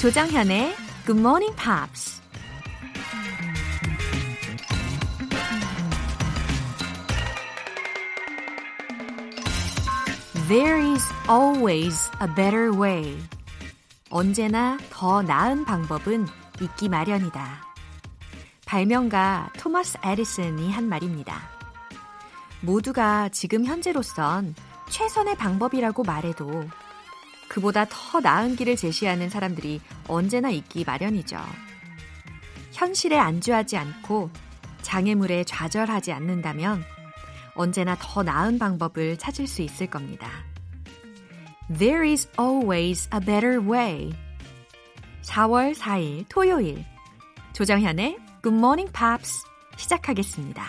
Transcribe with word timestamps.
조정현의 0.00 0.74
Good 1.04 1.20
Morning 1.20 1.54
Pops. 1.62 2.22
There 10.48 10.78
is 10.78 11.04
always 11.28 12.10
a 12.22 12.34
better 12.34 12.74
way. 12.74 13.14
언제나 14.08 14.78
더 14.88 15.20
나은 15.20 15.66
방법은 15.66 16.26
있기 16.62 16.88
마련이다. 16.88 17.62
발명가 18.64 19.50
토마스 19.58 19.98
에디슨이 20.02 20.72
한 20.72 20.88
말입니다. 20.88 21.42
모두가 22.62 23.28
지금 23.28 23.66
현재로선 23.66 24.54
최선의 24.88 25.36
방법이라고 25.36 26.04
말해도 26.04 26.64
그보다 27.50 27.84
더 27.90 28.20
나은 28.20 28.54
길을 28.54 28.76
제시하는 28.76 29.28
사람들이 29.28 29.80
언제나 30.06 30.50
있기 30.50 30.84
마련이죠. 30.84 31.36
현실에 32.70 33.18
안주하지 33.18 33.76
않고 33.76 34.30
장애물에 34.82 35.42
좌절하지 35.44 36.12
않는다면 36.12 36.84
언제나 37.54 37.96
더 37.98 38.22
나은 38.22 38.60
방법을 38.60 39.18
찾을 39.18 39.48
수 39.48 39.62
있을 39.62 39.88
겁니다. 39.88 40.30
There 41.76 42.08
is 42.08 42.30
always 42.38 43.08
a 43.12 43.20
better 43.20 43.60
way. 43.60 44.12
4월 45.22 45.74
4일 45.74 46.26
토요일 46.28 46.84
조정현의 47.52 48.16
Good 48.44 48.56
Morning 48.56 48.92
Pops 48.92 49.44
시작하겠습니다. 49.76 50.64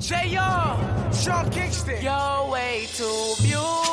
JR, 0.00 1.10
Sean 1.12 1.50
Kingston. 1.50 2.02
You're 2.02 2.52
way 2.52 2.86
too 2.86 3.34
beautiful, 3.42 3.87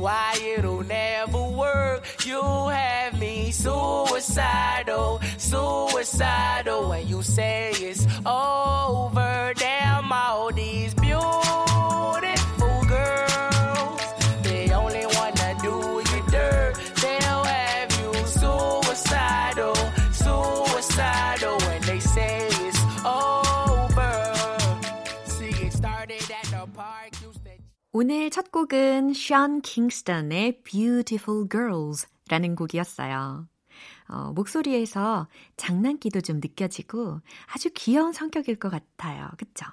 why 0.00 0.34
it'll 0.56 0.82
never 0.82 1.42
work. 1.42 2.04
You 2.24 2.42
have 2.68 3.18
me 3.20 3.50
suicidal, 3.50 5.20
suicidal. 5.36 6.88
When 6.88 7.06
you 7.06 7.22
say 7.22 7.70
it's 7.74 8.06
over, 8.24 9.52
damn 9.56 10.10
all 10.12 10.50
these 10.52 10.94
오늘 28.02 28.30
첫 28.30 28.50
곡은 28.50 29.12
션 29.12 29.60
킹스턴의 29.60 30.62
Beautiful 30.62 31.46
Girls 31.50 32.08
라는 32.30 32.56
곡이었어요. 32.56 33.46
어, 34.08 34.32
목소리에서 34.32 35.28
장난기도 35.58 36.22
좀 36.22 36.36
느껴지고 36.36 37.20
아주 37.52 37.68
귀여운 37.74 38.14
성격일 38.14 38.58
것 38.58 38.70
같아요. 38.70 39.28
그쵸? 39.36 39.66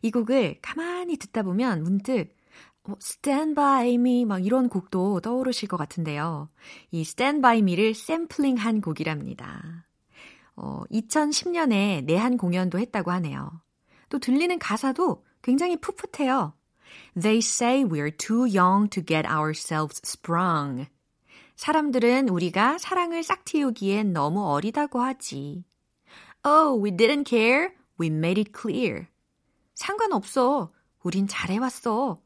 이 0.00 0.12
곡을 0.12 0.60
가만히 0.62 1.16
듣다 1.16 1.42
보면 1.42 1.82
문득 1.82 2.36
어, 2.84 2.94
Stand 3.02 3.56
By 3.56 3.94
Me 3.94 4.24
막 4.24 4.46
이런 4.46 4.68
곡도 4.68 5.18
떠오르실 5.18 5.68
것 5.68 5.76
같은데요. 5.76 6.46
이 6.92 7.00
Stand 7.00 7.42
By 7.42 7.58
Me를 7.58 7.94
샘플링한 7.94 8.80
곡이랍니다. 8.80 9.88
어, 10.54 10.84
2010년에 10.92 12.04
내한 12.04 12.36
공연도 12.36 12.78
했다고 12.78 13.10
하네요. 13.10 13.60
또 14.08 14.20
들리는 14.20 14.56
가사도 14.60 15.24
굉장히 15.42 15.76
풋풋해요. 15.80 16.55
They 17.14 17.38
say 17.38 17.84
we're 17.84 18.10
too 18.10 18.46
young 18.46 18.88
to 18.90 19.02
get 19.04 19.26
ourselves 19.26 20.00
sprung. 20.04 20.86
사람들은 21.56 22.28
우리가 22.28 22.78
사랑을 22.78 23.22
싹 23.22 23.44
틔우기엔 23.44 24.12
너무 24.12 24.44
어리다고 24.46 25.00
하지. 25.00 25.64
Oh, 26.44 26.82
we 26.82 26.90
didn't 26.90 27.28
care. 27.28 27.70
We 27.98 28.08
made 28.08 28.40
it 28.40 28.52
clear. 28.54 29.06
상관없어. 29.74 30.72
우린 31.02 31.26
잘해왔어. 31.26 32.20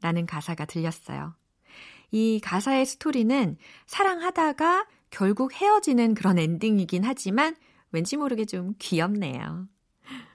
라는 0.00 0.26
가사가 0.26 0.64
들렸어요. 0.64 1.34
이 2.10 2.40
가사의 2.42 2.86
스토리는 2.86 3.56
사랑하다가 3.86 4.86
결국 5.10 5.52
헤어지는 5.52 6.14
그런 6.14 6.38
엔딩이긴 6.38 7.04
하지만 7.04 7.56
왠지 7.90 8.16
모르게 8.16 8.44
좀 8.44 8.74
귀엽네요. 8.78 9.68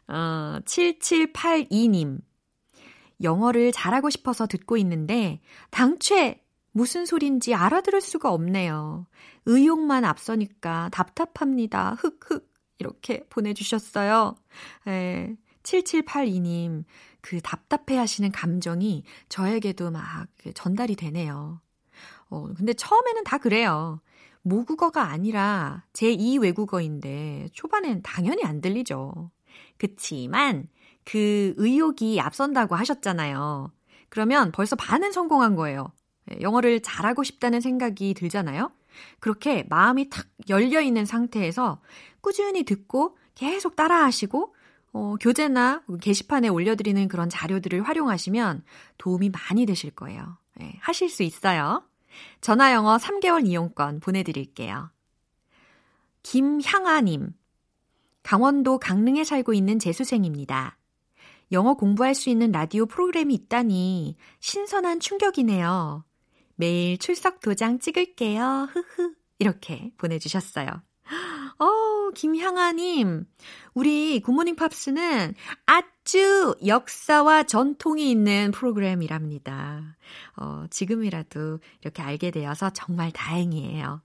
어, 0.07 0.59
7782님. 0.65 2.19
영어를 3.21 3.71
잘하고 3.71 4.09
싶어서 4.09 4.47
듣고 4.47 4.77
있는데 4.77 5.41
당최 5.69 6.43
무슨 6.71 7.05
소린지 7.05 7.53
알아들을 7.53 8.01
수가 8.01 8.31
없네요. 8.31 9.05
의욕만 9.45 10.05
앞서니까 10.05 10.89
답답합니다. 10.91 11.95
흑흑 11.99 12.51
이렇게 12.79 13.25
보내주셨어요. 13.29 14.35
에, 14.87 15.35
7782님 15.63 16.83
그 17.21 17.39
답답해 17.41 17.97
하시는 17.97 18.31
감정이 18.31 19.03
저에게도 19.29 19.91
막 19.91 20.27
전달이 20.53 20.95
되네요. 20.95 21.61
어, 22.29 22.47
근데 22.55 22.73
처음에는 22.73 23.23
다 23.23 23.37
그래요. 23.37 24.01
모국어가 24.41 25.03
아니라 25.03 25.85
제2 25.93 26.41
외국어인데 26.41 27.47
초반엔 27.53 28.01
당연히 28.01 28.43
안 28.43 28.59
들리죠. 28.59 29.31
그치만 29.77 30.67
그 31.05 31.53
의욕이 31.57 32.19
앞선다고 32.19 32.75
하셨잖아요. 32.75 33.71
그러면 34.09 34.51
벌써 34.51 34.75
반은 34.75 35.11
성공한 35.11 35.55
거예요. 35.55 35.91
예, 36.31 36.41
영어를 36.41 36.81
잘하고 36.81 37.23
싶다는 37.23 37.61
생각이 37.61 38.13
들잖아요. 38.13 38.71
그렇게 39.19 39.65
마음이 39.69 40.09
탁 40.09 40.27
열려 40.49 40.81
있는 40.81 41.05
상태에서 41.05 41.81
꾸준히 42.21 42.63
듣고 42.63 43.17
계속 43.35 43.75
따라 43.75 44.03
하시고, 44.05 44.53
어, 44.93 45.15
교재나 45.19 45.83
게시판에 45.99 46.47
올려드리는 46.47 47.07
그런 47.07 47.29
자료들을 47.29 47.81
활용하시면 47.81 48.63
도움이 48.99 49.31
많이 49.31 49.65
되실 49.65 49.89
거예요. 49.91 50.37
네, 50.55 50.77
하실 50.79 51.09
수 51.09 51.23
있어요. 51.23 51.83
전화 52.41 52.73
영어 52.73 52.97
3개월 52.97 53.47
이용권 53.47 53.99
보내드릴게요. 53.99 54.91
김향아님. 56.21 57.33
강원도 58.21 58.79
강릉에 58.79 59.23
살고 59.23 59.53
있는 59.53 59.79
재수생입니다. 59.79 60.77
영어 61.51 61.75
공부할 61.75 62.15
수 62.15 62.29
있는 62.29 62.51
라디오 62.51 62.85
프로그램이 62.85 63.33
있다니 63.33 64.15
신선한 64.39 64.99
충격이네요. 64.99 66.03
매일 66.55 66.97
출석 66.97 67.39
도장 67.41 67.79
찍을게요. 67.79 68.69
흐흐. 68.71 69.13
이렇게 69.39 69.91
보내주셨어요. 69.97 70.67
어, 71.59 72.11
김향아님. 72.15 73.25
우리 73.73 74.19
굿모닝 74.21 74.55
팝스는 74.55 75.35
아주 75.65 76.55
역사와 76.65 77.43
전통이 77.43 78.09
있는 78.09 78.51
프로그램이랍니다. 78.51 79.97
어, 80.37 80.65
지금이라도 80.69 81.59
이렇게 81.81 82.01
알게 82.01 82.31
되어서 82.31 82.69
정말 82.69 83.11
다행이에요. 83.11 84.01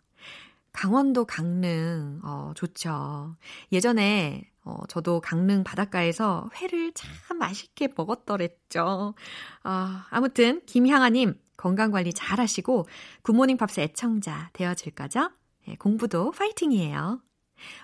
강원도 0.73 1.25
강릉, 1.25 2.21
어, 2.23 2.53
좋죠. 2.55 3.35
예전에 3.73 4.51
어, 4.65 4.77
저도 4.89 5.21
강릉 5.21 5.65
바닷가에서 5.65 6.49
회를 6.57 6.93
참 6.93 7.39
맛있게 7.39 7.89
먹었더랬죠. 7.97 9.15
아, 9.63 10.07
아무튼 10.11 10.61
김향아님 10.67 11.41
건강관리 11.57 12.13
잘 12.13 12.39
하시고 12.39 12.87
굿모닝 13.23 13.57
팝스 13.57 13.81
애청자 13.81 14.51
되어질 14.53 14.95
거죠? 14.95 15.31
네, 15.67 15.77
공부도 15.77 16.33
파이팅이에요. 16.33 17.21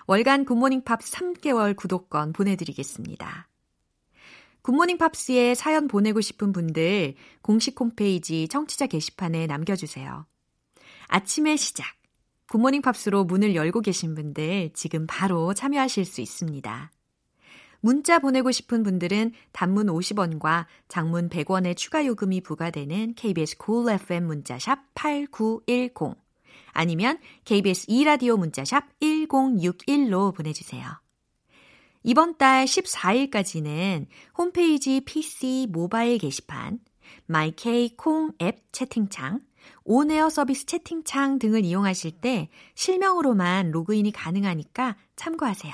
월간 0.07 0.45
굿모닝 0.45 0.83
팝스 0.83 1.11
3개월 1.11 1.75
구독권 1.75 2.33
보내드리겠습니다. 2.33 3.49
굿모닝 4.61 4.97
팝스에 4.97 5.53
사연 5.53 5.87
보내고 5.87 6.21
싶은 6.21 6.51
분들 6.51 7.15
공식 7.41 7.79
홈페이지 7.79 8.47
청취자 8.47 8.87
게시판에 8.87 9.45
남겨주세요. 9.47 10.25
아침의 11.07 11.57
시작. 11.57 11.85
굿모닝 12.49 12.81
팝스로 12.81 13.23
문을 13.23 13.55
열고 13.55 13.81
계신 13.81 14.15
분들 14.15 14.71
지금 14.73 15.05
바로 15.07 15.53
참여하실 15.53 16.05
수 16.05 16.21
있습니다. 16.21 16.91
문자 17.81 18.19
보내고 18.19 18.51
싶은 18.51 18.83
분들은 18.83 19.33
단문 19.51 19.87
50원과 19.87 20.65
장문 20.87 21.29
100원의 21.29 21.77
추가 21.77 22.05
요금이 22.05 22.41
부과되는 22.41 23.13
KBS 23.15 23.57
cool 23.63 23.93
FM 23.93 24.25
문자샵 24.25 24.79
8910 24.95 26.15
아니면 26.71 27.19
KBS 27.45 27.87
2라디오 27.87 28.37
문자샵 28.37 28.99
1061로 28.99 30.35
보내주세요. 30.35 30.83
이번 32.03 32.37
달 32.37 32.65
14일까지는 32.65 34.05
홈페이지 34.37 35.01
PC 35.01 35.67
모바일 35.71 36.17
게시판, 36.19 36.79
마이케이 37.25 37.95
콩 37.95 38.31
앱 38.41 38.71
채팅창, 38.71 39.41
온에어 39.83 40.29
서비스 40.29 40.65
채팅창 40.65 41.39
등을 41.39 41.65
이용하실 41.65 42.19
때 42.21 42.49
실명으로만 42.75 43.71
로그인이 43.71 44.11
가능하니까 44.11 44.95
참고하세요. 45.15 45.73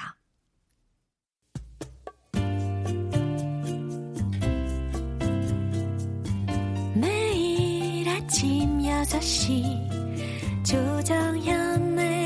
매일 6.96 8.10
아침 8.10 8.80
6시 8.80 10.64
조정현의 10.64 12.21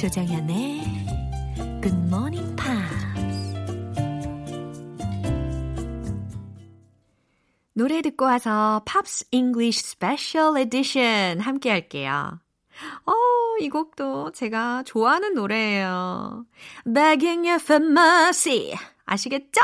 조정현의 0.00 0.80
Good 1.82 1.94
Morning 2.06 2.56
Pops 2.56 3.54
노래 7.74 8.00
듣고 8.00 8.24
와서 8.24 8.82
Pops 8.86 9.26
English 9.30 9.80
Special 9.84 10.56
Edition 10.56 11.40
함께 11.40 11.68
할게요. 11.68 12.40
어, 13.04 13.12
이 13.60 13.68
곡도 13.68 14.32
제가 14.32 14.84
좋아하는 14.84 15.34
노래예요. 15.34 16.46
Begging 16.86 17.46
you 17.46 17.60
for 17.60 17.84
mercy. 17.84 18.72
아시겠죠? 19.04 19.60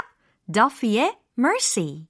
Duffy의 0.52 1.16
Mercy. 1.38 2.08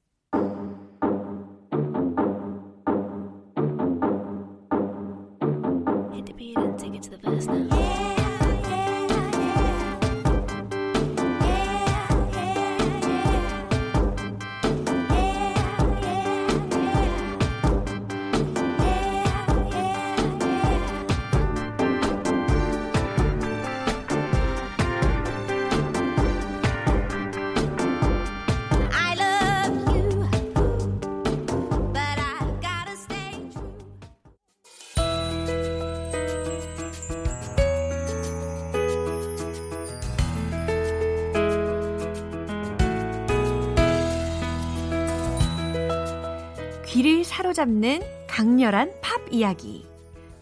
사로잡는 47.57 48.03
강렬한 48.29 48.93
팝 49.01 49.19
이야기. 49.31 49.87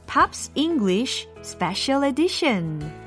Pops 0.08 0.50
English 0.56 1.28
Special 1.44 2.04
Edition. 2.04 3.03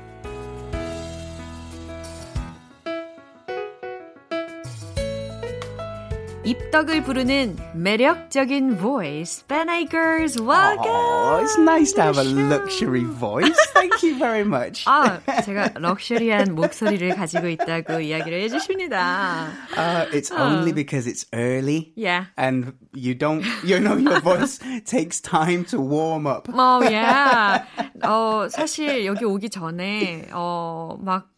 입덕을 6.48 7.02
부르는 7.02 7.58
매력적인 7.74 8.78
voice, 8.78 9.44
Benay 9.48 9.84
Girls, 9.84 10.40
welcome. 10.40 10.88
Oh, 10.88 11.40
it's 11.42 11.58
nice 11.58 11.92
to 11.92 12.00
have 12.00 12.16
a 12.16 12.24
luxury 12.24 13.04
voice. 13.04 13.54
Thank 13.74 14.02
you 14.02 14.16
very 14.16 14.46
much. 14.46 14.86
아, 14.86 15.20
제가 15.44 15.72
럭셔리한 15.74 16.54
목소리를 16.54 17.14
가지고 17.16 17.48
있다고 17.48 18.00
이야기를 18.00 18.40
해주십니다. 18.44 19.48
Uh, 19.76 20.06
it's 20.10 20.32
only 20.32 20.72
because 20.72 21.06
it's 21.06 21.26
early. 21.34 21.92
Yeah. 21.96 22.24
And 22.38 22.72
you 22.94 23.14
don't, 23.14 23.44
you 23.62 23.78
know, 23.78 23.98
your 23.98 24.20
voice 24.20 24.58
takes 24.86 25.20
time 25.20 25.66
to 25.66 25.78
warm 25.78 26.26
up. 26.26 26.48
어, 26.48 26.80
yeah. 26.80 27.62
어, 28.02 28.48
사실 28.48 29.04
여기 29.04 29.26
오기 29.26 29.50
전에, 29.50 30.28
어, 30.32 30.96
막, 30.98 31.28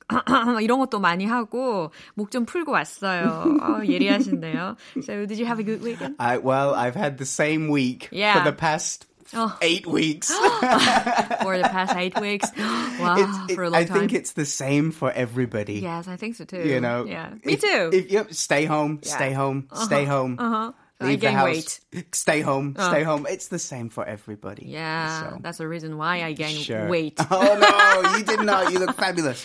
이런 0.61 0.79
것도 0.79 0.99
많이 0.99 1.25
하고, 1.25 1.91
목 2.13 2.29
좀 2.31 2.45
풀고 2.45 2.71
왔어요. 2.71 3.57
어, 3.61 3.85
예리하신데요. 3.85 4.75
So, 5.03 5.25
did 5.25 5.39
you 5.39 5.45
have 5.45 5.59
a 5.59 5.63
good 5.63 5.81
weekend? 5.81 6.15
I, 6.19 6.37
well, 6.37 6.75
I've 6.75 6.95
had 6.95 7.17
the 7.17 7.25
same 7.25 7.69
week 7.69 8.09
Yeah. 8.11 8.33
for 8.37 8.43
the 8.51 8.55
past 8.55 9.07
Oh. 9.33 9.57
eight 9.61 9.87
weeks. 9.87 10.29
For 11.41 11.57
the 11.57 11.67
past 11.67 11.95
eight 11.97 12.13
weeks? 12.21 12.45
Wow, 13.01 13.17
It's- 13.17 13.39
it- 13.49 13.55
for 13.55 13.63
a 13.63 13.69
long 13.71 13.81
I 13.81 13.85
time. 13.85 13.97
think 13.99 14.13
it's 14.13 14.33
the 14.33 14.45
same 14.45 14.91
for 14.91 15.11
everybody. 15.11 15.81
Yes, 15.81 16.07
I 16.07 16.15
think 16.15 16.35
so 16.35 16.45
too. 16.45 16.61
You 16.61 16.79
know, 16.79 17.05
Yeah. 17.09 17.33
Me 17.43 17.53
if- 17.57 17.61
too. 17.61 17.89
If 17.91 18.11
you 18.11 18.25
stay 18.29 18.65
home, 18.65 18.99
stay 19.01 19.33
home, 19.33 19.67
stay 19.73 20.05
home. 20.05 20.37
uh-huh. 20.39 20.71
I 21.01 21.07
Leave 21.11 21.19
the 21.19 21.27
gain 21.27 21.35
house. 21.35 21.81
Stay 22.13 22.39
home, 22.39 22.71
Uh. 22.79 22.87
stay 22.87 23.03
home. 23.03 23.27
It's 23.27 23.49
the 23.49 23.59
same 23.59 23.89
for 23.89 24.05
everybody. 24.07 24.71
yeah, 24.71 25.19
So, 25.33 25.37
that's 25.43 25.57
the 25.57 25.67
reason 25.67 25.97
why 25.97 26.23
I 26.23 26.31
gained 26.31 26.63
sure. 26.63 26.87
weight. 26.87 27.19
Oh 27.19 27.43
no, 27.59 28.15
you 28.15 28.23
did 28.23 28.39
not. 28.47 28.71
You 28.71 28.79
look 28.79 28.95
fabulous. 28.95 29.43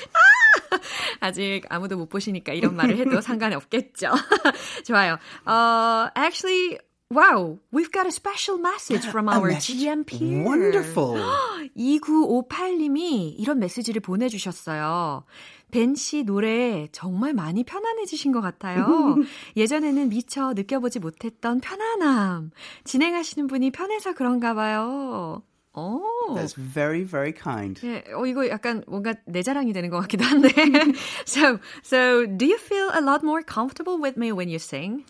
아직 1.19 1.63
아무도 1.69 1.97
못 1.97 2.09
보시니까 2.09 2.53
이런 2.53 2.75
말을 2.75 2.97
해도 2.97 3.21
상관이 3.21 3.55
없겠죠. 3.55 4.11
좋아요. 4.85 5.17
Uh, 5.45 6.09
actually, 6.15 6.79
wow, 7.09 7.57
we've 7.71 7.91
got 7.91 8.05
a 8.05 8.11
special 8.11 8.59
message 8.59 9.05
from 9.07 9.27
our? 9.29 9.53
GM 9.59 10.03
peer. 10.05 10.43
Wonderful. 10.43 11.19
2958님이 11.77 13.35
이런 13.37 13.59
메시지를 13.59 14.01
보내주셨어요. 14.01 15.23
벤씨 15.71 16.23
노래 16.23 16.87
정말 16.91 17.33
많이 17.33 17.63
편안해지신 17.63 18.31
것 18.31 18.39
같아요. 18.41 19.17
예전에는 19.57 20.09
미처 20.09 20.53
느껴보지 20.53 20.99
못했던 20.99 21.59
편안함. 21.59 22.51
진행하시는 22.85 23.47
분이 23.47 23.71
편해서 23.71 24.13
그런가 24.13 24.53
봐요. 24.53 25.43
오. 25.74 26.02
That's 26.34 26.54
very, 26.54 27.04
very 27.04 27.32
kind. 27.32 27.80
예, 27.84 28.02
어, 28.12 28.26
이거 28.26 28.48
약간 28.48 28.82
뭔가 28.88 29.14
내 29.26 29.42
자랑이 29.42 29.72
되는 29.72 29.88
것 29.90 30.00
같기도 30.00 30.24
한데. 30.24 30.50
so, 31.24 31.58
so, 31.82 32.26
do 32.26 32.44
you 32.46 32.58
feel 32.58 32.90
a 32.92 33.00
lot 33.00 33.22
more 33.22 33.42
comfortable 33.42 33.98
with 34.00 34.16
me 34.16 34.32
when 34.32 34.48
you 34.48 34.58
sing? 34.58 35.04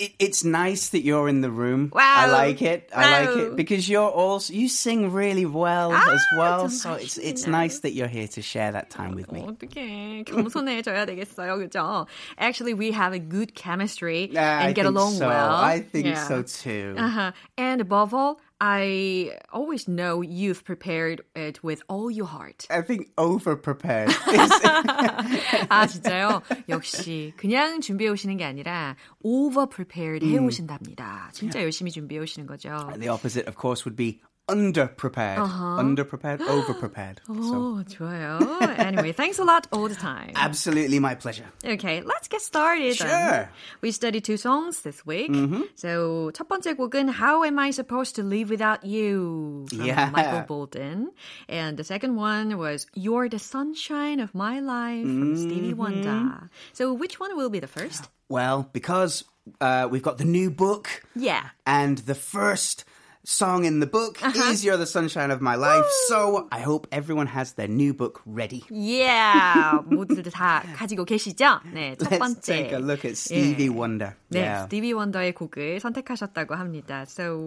It, 0.00 0.12
it's 0.20 0.44
nice 0.44 0.90
that 0.90 1.02
you're 1.02 1.28
in 1.28 1.40
the 1.40 1.50
room. 1.50 1.90
Wow. 1.92 2.02
I 2.02 2.26
like 2.30 2.62
it. 2.62 2.88
I 2.94 3.10
like 3.10 3.34
Wow. 3.34 3.42
it 3.50 3.56
because 3.56 3.88
you're 3.88 4.08
also 4.08 4.52
you 4.52 4.68
sing 4.68 5.10
really 5.12 5.44
well 5.46 5.92
as 5.92 6.22
well. 6.36 6.66
좀 6.66 6.70
So 6.70 6.92
it's 6.94 7.18
it's 7.18 7.44
아쉽네요. 7.46 7.50
nice 7.50 7.80
that 7.80 7.94
you're 7.94 8.06
here 8.06 8.28
to 8.28 8.40
share 8.42 8.70
that 8.70 8.90
time 8.90 9.16
with 9.16 9.32
me. 9.32 9.42
어떻게 9.42 10.22
겸손해져야 10.24 11.04
되겠어요, 11.06 11.58
그죠? 11.58 12.06
Actually, 12.38 12.74
we 12.74 12.92
have 12.92 13.12
a 13.12 13.18
good 13.18 13.56
chemistry 13.56 14.30
Ah, 14.36 14.62
and 14.62 14.68
I 14.70 14.72
get 14.72 14.84
think 14.86 14.94
along 14.96 15.14
so. 15.18 15.26
well. 15.26 15.54
I 15.56 15.80
think 15.80 16.06
Yeah. 16.06 16.26
so 16.28 16.42
too. 16.42 16.94
Uh-huh. 16.96 17.32
And 17.56 17.80
above 17.80 18.14
all, 18.14 18.38
I 18.62 19.38
always 19.52 19.86
know 19.86 20.20
you've 20.20 20.64
prepared 20.64 21.22
it 21.36 21.62
with 21.62 21.80
all 21.88 22.10
your 22.10 22.26
heart. 22.26 22.66
I 22.70 22.82
think 22.82 23.10
over 23.16 23.54
prepared. 23.56 24.10
아, 25.68 25.86
진짜요? 25.86 26.42
역시 26.68 27.32
그냥 27.36 27.80
준비해 27.80 28.10
오시는 28.10 28.36
게 28.36 28.44
아니라 28.44 28.96
over 29.22 29.66
prepared 29.68 30.26
해 30.26 30.38
오신답니다. 30.38 31.30
진짜 31.32 31.62
열심히 31.62 31.92
준비해 31.92 32.20
오시는 32.20 32.46
거죠. 32.46 32.70
the 32.98 33.08
opposite, 33.08 33.46
of 33.46 33.56
course, 33.56 33.84
would 33.84 33.96
be 33.96 34.20
under 34.50 34.86
prepared. 34.86 35.40
Under 35.40 36.04
prepared, 36.04 36.40
over 36.40 36.72
prepared. 36.72 37.20
So 37.26 37.34
오, 37.34 37.84
좋아요. 37.84 38.40
Anyway, 38.78 39.12
thanks 39.12 39.38
a 39.38 39.44
lot 39.44 39.66
all 39.72 39.88
the 39.88 39.94
time. 39.94 40.32
absolutely 40.36 40.98
my 40.98 41.14
pleasure. 41.14 41.44
Okay, 41.62 42.00
let's 42.00 42.28
get 42.28 42.40
started. 42.40 42.96
then. 42.96 43.08
Sure. 43.08 43.50
We 43.82 43.90
studied 43.92 44.24
two 44.24 44.38
songs 44.38 44.80
this 44.80 45.04
week. 45.04 45.30
So 45.76 46.30
첫 46.32 46.48
번째 46.48 46.72
곡은 46.76 47.10
How 47.10 47.44
Am 47.44 47.58
I 47.58 47.70
Supposed 47.72 48.16
to 48.16 48.22
Live 48.22 48.48
Without 48.48 48.84
You 48.86 49.66
from 49.68 49.84
Yeah. 49.84 50.08
Michael 50.10 50.44
Bolton. 50.48 51.10
And 51.46 51.76
the 51.76 51.84
second 51.84 52.16
one 52.16 52.56
was 52.56 52.86
You're 52.94 53.28
the 53.28 53.38
Sunshine 53.38 54.18
of 54.18 54.34
My 54.34 54.60
Life 54.60 55.04
from 55.04 55.36
Stevie 55.36 55.74
Wonder. 55.74 56.48
So 56.72 56.94
which 56.94 57.20
one 57.20 57.36
will 57.36 57.50
be 57.50 57.60
the 57.60 57.68
first? 57.68 58.08
Well, 58.30 58.70
because 58.72 59.24
uh, 59.60 59.88
we've 59.90 60.02
got 60.02 60.16
the 60.16 60.24
new 60.24 60.50
book. 60.50 61.02
Yeah. 61.14 61.50
And 61.66 61.98
the 61.98 62.14
first 62.14 62.84
song 63.24 63.64
in 63.66 63.80
the 63.80 63.86
book 63.86 64.18
is 64.24 64.64
You're 64.64 64.78
the 64.78 64.86
Sunshine 64.86 65.30
of 65.30 65.40
My 65.42 65.54
Life. 65.56 65.84
So 66.06 66.48
I 66.50 66.60
hope 66.60 66.86
everyone 66.90 67.26
has 67.26 67.52
their 67.54 67.68
new 67.68 67.92
book 67.92 68.22
ready. 68.24 68.64
Yeah. 68.70 69.80
모두들 69.90 70.30
다 70.32 70.62
가지고 70.76 71.04
계시죠? 71.04 71.60
네, 71.74 71.94
첫 71.98 72.08
Let's 72.10 72.18
번째. 72.18 72.40
take 72.42 72.72
a 72.72 72.78
look 72.78 73.04
at 73.04 73.16
Stevie 73.18 73.68
Wonder. 73.68 74.14
네, 74.32 74.40
Yeah. 74.40 74.62
스티비 74.64 74.92
원더의 74.92 75.34
곡을 75.34 75.80
선택하셨다고 75.80 76.54
합니다. 76.54 77.04
So, 77.06 77.46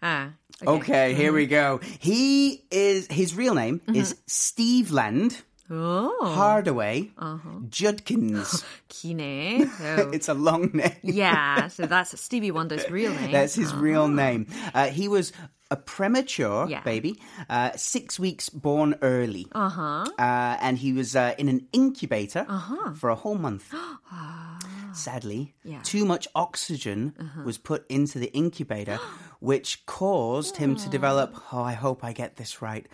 아, 0.00 0.32
Okay, 0.64 1.12
here 1.12 1.32
we 1.34 1.46
go. 1.46 1.80
He 2.00 2.62
is 2.70 3.08
his 3.10 3.34
real 3.36 3.54
name 3.54 3.80
is 3.92 4.14
Steve 4.26 4.90
Land 4.90 5.42
Oh. 5.73 6.17
Hardaway. 6.21 7.11
Uh-huh. 7.17 7.49
Judkins. 7.69 8.63
Kine. 8.89 9.71
Oh. 9.81 10.11
It's 10.11 10.29
a 10.29 10.33
long 10.33 10.71
name. 10.73 10.95
yeah, 11.01 11.67
so 11.67 11.85
that's 11.85 12.19
Stevie 12.19 12.51
Wonder's 12.51 12.89
real 12.89 13.13
name. 13.13 13.31
That's 13.31 13.55
his 13.55 13.73
real 13.73 14.03
ah. 14.03 14.07
name. 14.07 14.47
Uh, 14.73 14.87
he 14.87 15.07
was 15.07 15.33
a 15.71 15.75
premature 15.75 16.67
yeah. 16.67 16.81
baby, 16.81 17.19
uh, 17.49 17.71
six 17.75 18.19
weeks 18.19 18.49
born 18.49 18.95
early. 19.01 19.47
Uh-huh. 19.53 20.05
Uh, 20.19 20.57
and 20.61 20.77
he 20.77 20.93
was 20.93 21.15
uh, 21.15 21.33
in 21.37 21.47
an 21.47 21.67
incubator 21.73 22.45
uh-huh. 22.47 22.93
for 22.93 23.09
a 23.09 23.15
whole 23.15 23.35
month. 23.35 23.73
Sadly, 24.93 25.53
yeah. 25.63 25.79
too 25.83 26.05
much 26.05 26.27
oxygen 26.35 27.15
uh-huh. 27.19 27.43
was 27.43 27.57
put 27.57 27.89
into 27.89 28.19
the 28.19 28.31
incubator, 28.33 28.99
which 29.39 29.85
caused 29.85 30.57
him 30.57 30.75
to 30.75 30.87
oh. 30.87 30.91
develop, 30.91 31.35
oh, 31.53 31.61
I 31.61 31.73
hope 31.73 32.03
I 32.03 32.13
get 32.13 32.35
this 32.35 32.61
right, 32.61 32.85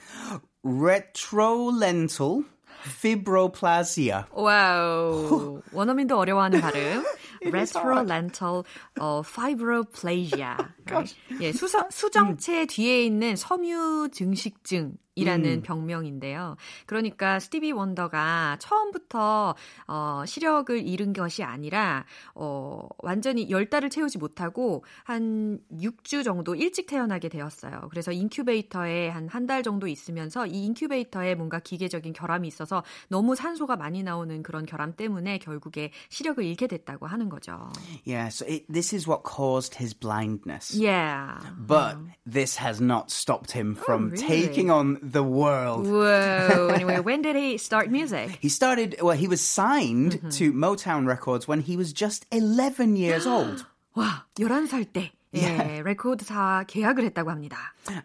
retrolental 0.63 2.45
fibroplasia. 2.83 4.25
와우. 4.31 5.61
원어민도 5.71 6.17
어려워하는 6.17 6.61
발음. 6.61 7.03
retrolental 7.45 8.63
uh, 8.99 9.21
fibroplasia. 9.23 10.57
Right? 10.89 11.15
예, 11.41 11.51
수정체 11.51 12.65
뒤에 12.65 13.05
있는 13.05 13.35
섬유 13.35 14.09
증식증 14.11 14.97
이라는 15.17 15.59
음. 15.59 15.61
병명인데요. 15.63 16.57
그러니까 16.85 17.39
스티비 17.39 17.71
원더가 17.71 18.57
처음부터 18.59 19.55
어, 19.87 20.23
시력을 20.25 20.85
잃은 20.87 21.13
것이 21.13 21.43
아니라 21.43 22.05
어, 22.35 22.87
완전히 22.99 23.47
10달을 23.49 23.89
채우지 23.89 24.17
못하고 24.17 24.83
한 25.03 25.59
6주 25.71 26.23
정도 26.23 26.55
일찍 26.55 26.87
태어나게 26.87 27.29
되었어요. 27.29 27.87
그래서 27.89 28.11
인큐베이터에 28.11 29.09
한 29.09 29.27
한 29.27 29.47
달 29.47 29.63
정도 29.63 29.87
있으면서 29.87 30.45
이 30.45 30.65
인큐베이터에 30.65 31.35
뭔가 31.35 31.59
기계적인 31.59 32.13
결함이 32.13 32.47
있어서 32.49 32.83
너무 33.07 33.33
산소가 33.35 33.77
많이 33.77 34.03
나오는 34.03 34.43
그런 34.43 34.65
결함 34.65 34.95
때문에 34.95 35.37
결국에 35.39 35.91
시력을 36.09 36.43
잃게 36.43 36.67
됐다고 36.67 37.07
하는 37.07 37.29
거죠. 37.29 37.71
Yeah, 38.05 38.27
so 38.29 38.45
it, 38.45 38.65
this 38.71 38.93
is 38.93 39.07
what 39.07 39.23
caused 39.23 39.75
his 39.75 39.93
blindness. 39.93 40.75
Yeah. 40.75 41.39
But 41.57 41.95
um. 41.95 42.11
this 42.25 42.57
has 42.59 42.81
not 42.81 43.09
stopped 43.09 43.51
him 43.51 43.75
from 43.75 44.07
oh, 44.07 44.09
really? 44.11 44.27
taking 44.27 44.69
on 44.69 44.97
the 45.06 45.22
world. 45.22 45.86
Whoa. 45.86 46.70
anyway, 46.74 47.00
when 47.00 47.22
did 47.22 47.36
he 47.36 47.58
start 47.58 47.90
music? 47.90 48.38
He 48.40 48.48
started, 48.48 48.96
well, 49.00 49.16
he 49.16 49.28
was 49.28 49.40
signed 49.40 50.12
mm-hmm. 50.12 50.28
to 50.30 50.52
Motown 50.52 51.06
Records 51.06 51.46
when 51.48 51.60
he 51.60 51.76
was 51.76 51.92
just 51.92 52.26
11 52.30 52.96
years 52.96 53.26
old. 53.26 53.66
와, 53.96 54.24
11살 54.36 54.86
때. 54.92 55.12
예, 55.34 55.80
레코드사 55.82 56.64
계약을 56.68 57.04
했다고 57.04 57.30
합니다. 57.30 57.56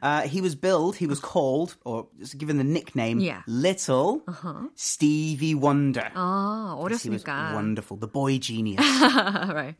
Uh, 0.02 0.22
he 0.22 0.40
was 0.40 0.56
billed, 0.56 0.96
he 0.96 1.06
was 1.06 1.20
called, 1.20 1.76
or 1.84 2.08
given 2.38 2.58
the 2.58 2.64
nickname, 2.64 3.20
yeah. 3.20 3.42
Little 3.48 4.22
uh-huh. 4.28 4.70
Stevie 4.76 5.54
Wonder. 5.54 6.10
아, 6.16 6.76
어렸으니까. 6.80 7.04
He 7.04 7.10
was 7.10 7.54
wonderful, 7.54 7.98
the 7.98 8.08
boy 8.08 8.38
genius. 8.40 8.80
right. 8.80 9.76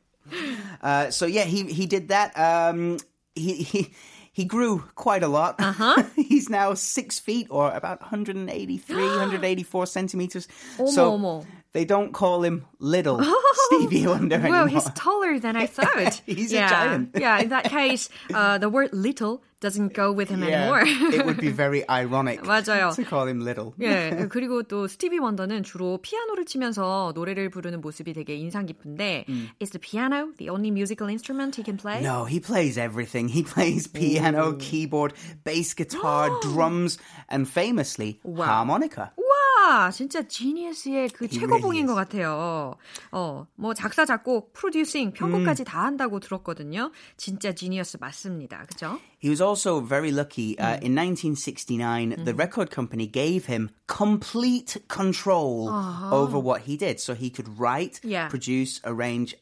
Uh, 0.82 1.10
so 1.10 1.26
yeah, 1.26 1.46
he 1.46 1.64
he 1.72 1.86
did 1.86 2.10
that. 2.10 2.38
Um, 2.38 2.98
he 3.34 3.64
he 3.64 3.94
he 4.38 4.46
grew 4.46 4.84
quite 4.94 5.24
a 5.24 5.28
lot. 5.28 5.56
Uh-huh. 5.60 6.04
He's 6.16 6.48
now 6.48 6.76
six 6.76 7.18
feet 7.18 7.48
or 7.50 7.72
about 7.72 8.02
183, 8.02 8.96
184 8.96 9.86
centimeters. 9.88 10.48
어머, 10.78 10.90
so 10.90 11.18
어머. 11.18 11.46
they 11.74 11.86
don't 11.86 12.14
call 12.14 12.44
him 12.44 12.64
little 12.78 13.20
Stevie 13.66 14.06
Wonder 14.06 14.38
well, 14.38 14.46
anymore. 14.46 14.60
Well, 14.60 14.68
he's 14.68 14.90
taller 14.92 15.40
than 15.40 15.56
I 15.56 15.66
thought. 15.66 16.22
he's 16.28 16.54
yeah. 16.54 16.68
a 16.68 16.70
giant. 16.70 17.10
yeah, 17.18 17.40
in 17.40 17.50
that 17.50 17.66
case, 17.66 18.10
uh, 18.32 18.60
the 18.60 18.70
word 18.70 18.92
little 18.94 19.42
doesn't 19.63 19.95
go 19.95 20.13
with 20.13 20.29
him 20.29 20.43
yeah, 20.43 20.67
anymore. 20.67 20.83
it 21.15 21.25
would 21.25 21.39
be 21.39 21.49
very 21.51 21.89
ironic 21.89 22.43
맞아요. 22.43 22.95
to 22.95 23.05
call 23.05 23.27
him 23.27 23.41
little. 23.41 23.73
예, 23.81 24.27
그리고 24.29 24.63
또 24.65 24.89
스티비 24.89 25.19
원더는 25.19 25.63
주로 25.63 25.99
피아노를 26.03 26.45
치면서 26.45 27.13
노래를 27.15 27.49
부르는 27.49 27.81
모습이 27.81 28.13
되게 28.13 28.35
인상 28.35 28.67
깊은데 28.67 29.25
mm. 29.29 29.51
is 29.61 29.71
the 29.71 29.79
piano 29.79 30.33
the 30.37 30.51
only 30.51 30.71
musical 30.71 31.09
instrument 31.09 31.55
he 31.55 31.63
can 31.63 31.79
play? 31.79 32.03
No, 32.03 32.25
he 32.25 32.41
plays 32.41 32.77
everything. 32.77 33.29
He 33.29 33.43
plays 33.43 33.87
piano, 33.87 34.53
Ooh. 34.53 34.59
keyboard, 34.59 35.15
bass 35.45 35.75
guitar, 35.75 36.29
drums, 36.43 36.99
and 37.31 37.49
famously 37.49 38.19
wow. 38.25 38.45
harmonica. 38.45 39.13
와, 39.17 39.91
진짜 39.91 40.27
지니어스의 40.27 41.11
그 41.11 41.29
최고봉인 41.29 41.87
것 41.87 41.95
같아요. 41.95 42.75
어, 43.13 43.47
뭐 43.55 43.75
작사, 43.75 44.05
작곡, 44.05 44.53
프로듀싱, 44.53 45.13
편곡까지 45.13 45.63
음. 45.63 45.65
다 45.65 45.85
한다고 45.85 46.19
들었거든요. 46.19 46.91
진짜 47.17 47.53
지니어스 47.53 47.99
맞습니다. 48.01 48.65
그죠? 48.67 48.99
He 49.23 49.31
was 49.31 49.41
also 49.41 49.79
very 49.79 50.11
lucky. 50.11 50.59
Uh, 50.59 50.83
in 50.83 50.99
1969, 50.99 52.25
the 52.25 52.35
record 52.35 52.73
company 52.73 53.07
gave 53.07 53.47
him 53.47 53.71
complete 53.87 54.79
control 54.89 55.69
uh-huh. 55.69 56.13
over 56.13 56.41
what 56.41 56.63
he 56.63 56.77
did. 56.77 56.99
So 56.99 57.15
he 57.15 57.31
could 57.31 57.57
write, 57.57 58.01
yeah. 58.03 58.27
produce, 58.27 58.81
arrange 58.85 59.37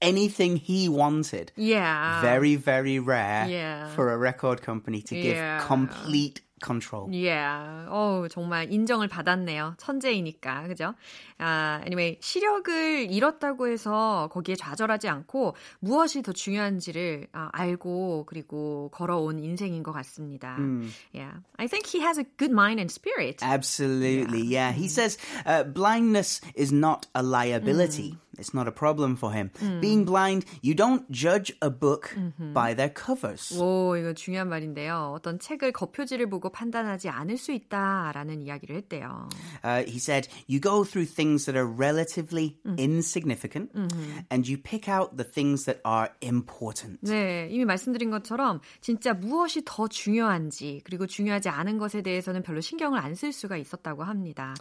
anything 0.00 0.54
he 0.54 0.88
wanted. 0.88 1.50
Yeah. 1.56 2.22
Very, 2.22 2.54
very 2.54 3.00
rare 3.00 3.48
yeah. 3.48 3.88
for 3.88 4.12
a 4.12 4.16
record 4.16 4.62
company 4.62 5.02
to 5.02 5.14
give 5.16 5.34
yeah. 5.36 5.66
complete 5.66 6.40
control. 6.64 7.08
Yeah. 7.12 7.86
어, 7.90 8.26
정말 8.30 8.72
인정을 8.72 9.08
받았네요. 9.08 9.74
천재이니까. 9.78 10.66
그죠? 10.68 10.94
아, 11.38 11.80
anyway, 11.84 12.16
시력을 12.20 13.10
잃었다고 13.10 13.68
해서 13.68 14.28
거기에 14.32 14.56
좌절하지 14.56 15.08
않고 15.08 15.54
무엇이 15.80 16.22
더 16.22 16.32
중요한지를 16.32 17.28
아, 17.32 17.50
알고 17.52 18.24
그리고 18.26 18.90
걸어온 18.92 19.38
인생인 19.44 19.82
것 19.82 19.92
같습니다. 19.92 20.56
Mm. 20.58 20.90
Yeah. 21.12 21.40
I 21.58 21.68
think 21.68 21.86
he 21.86 22.00
has 22.00 22.18
a 22.18 22.24
good 22.38 22.52
mind 22.52 22.80
and 22.80 22.90
spirit. 22.90 23.42
Absolutely. 23.42 24.42
Yeah. 24.42 24.70
yeah. 24.70 24.72
He 24.72 24.88
says 24.88 25.18
uh, 25.44 25.64
blindness 25.64 26.40
is 26.54 26.72
not 26.72 27.06
a 27.14 27.22
liability. 27.22 28.12
Mm. 28.12 28.23
It's 28.38 28.52
not 28.54 28.68
a 28.68 28.72
problem 28.74 29.16
for 29.16 29.32
him. 29.32 29.50
음. 29.62 29.80
Being 29.80 30.04
blind, 30.04 30.44
you 30.62 30.74
don't 30.74 31.08
judge 31.10 31.54
a 31.62 31.70
book 31.70 32.12
음흠. 32.14 32.52
by 32.52 32.74
their 32.74 32.92
covers. 32.92 33.56
오, 33.58 33.96
이거 33.96 34.12
중요한 34.12 34.48
말인데요. 34.48 35.12
어떤 35.16 35.38
책을 35.38 35.72
겉표지를 35.72 36.28
보고 36.28 36.50
판단하지 36.50 37.08
않을 37.08 37.38
수 37.38 37.52
있다라는 37.52 38.42
이야기를 38.42 38.76
했대요. 38.76 39.28
Uh, 39.64 39.84
he 39.88 39.96
said, 39.98 40.28
you 40.46 40.60
go 40.60 40.84
through 40.84 41.06
things 41.08 41.46
that 41.46 41.56
are 41.56 41.66
relatively 41.66 42.56
음. 42.66 42.76
insignificant 42.78 43.72
음흠. 43.74 44.26
and 44.30 44.46
you 44.48 44.60
pick 44.60 44.86
out 44.88 45.16
the 45.16 45.24
things 45.24 45.64
that 45.64 45.80
are 45.86 46.10
important. 46.22 46.98
네, 47.02 47.48
이미 47.50 47.64
말씀드린 47.64 48.10
것처럼 48.10 48.60
진짜 48.80 49.14
무엇이 49.14 49.62
더 49.64 49.88
중요한지 49.88 50.82
그리고 50.84 51.06
중요하지 51.06 51.48
않은 51.48 51.78
것에 51.78 52.02
대해서는 52.02 52.42
별로 52.42 52.60
신경을 52.60 52.98
안 53.00 53.14
쓸 53.14 53.32
수가 53.32 53.56
있었다고 53.56 54.02
합니다. 54.02 54.54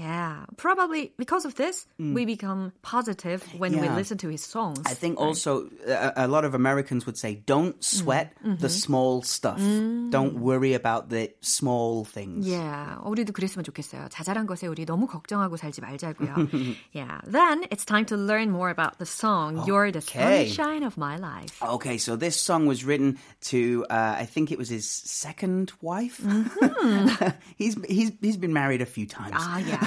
Yeah, 0.00 0.46
probably 0.56 1.12
because 1.18 1.44
of 1.44 1.54
this, 1.56 1.86
음. 2.00 2.14
we 2.16 2.24
become 2.24 2.72
positive 2.80 3.17
positive 3.17 3.41
when 3.57 3.73
yeah. 3.73 3.81
we 3.81 3.89
listen 3.89 4.21
to 4.21 4.29
his 4.29 4.45
songs. 4.45 4.85
I 4.85 4.93
think 4.93 5.17
right? 5.17 5.25
also 5.25 5.65
a, 5.87 6.25
a, 6.25 6.27
lot 6.27 6.45
of 6.45 6.53
Americans 6.53 7.07
would 7.07 7.17
say, 7.17 7.41
don't 7.41 7.73
sweat 7.83 8.37
mm-hmm. 8.37 8.61
the 8.61 8.69
small 8.69 9.23
stuff. 9.23 9.57
Mm. 9.57 10.11
Don't 10.11 10.37
worry 10.37 10.77
about 10.77 11.09
the 11.09 11.33
small 11.41 12.05
things. 12.05 12.45
Yeah, 12.45 13.01
우리도 13.01 13.33
그랬으면 13.33 13.65
좋겠어요. 13.65 14.09
자잘한 14.13 14.45
것에 14.45 14.67
우리 14.67 14.85
너무 14.85 15.07
걱정하고 15.07 15.57
살지 15.57 15.81
말자고요. 15.81 16.77
yeah. 16.93 17.19
Then 17.25 17.65
it's 17.71 17.83
time 17.83 18.05
to 18.13 18.15
learn 18.15 18.51
more 18.51 18.69
about 18.69 18.99
the 18.99 19.09
song 19.09 19.57
okay. 19.57 19.65
"You're 19.65 19.91
the 19.91 20.05
Sunshine 20.05 20.83
of 20.85 20.93
My 20.93 21.17
Life." 21.17 21.57
Okay, 21.63 21.97
so 21.97 22.15
this 22.15 22.37
song 22.37 22.69
was 22.69 22.85
written 22.85 23.17
to 23.49 23.89
uh, 23.89 24.21
I 24.21 24.29
think 24.29 24.53
it 24.53 24.61
was 24.61 24.69
his 24.69 24.85
second 24.85 25.73
wife. 25.81 26.21
Mm-hmm. 26.21 27.09
he's 27.57 27.73
he's 27.89 28.13
he's 28.21 28.37
been 28.37 28.53
married 28.53 28.85
a 28.85 28.89
few 28.89 29.09
times. 29.09 29.33
Ah, 29.33 29.57
yeah. 29.57 29.81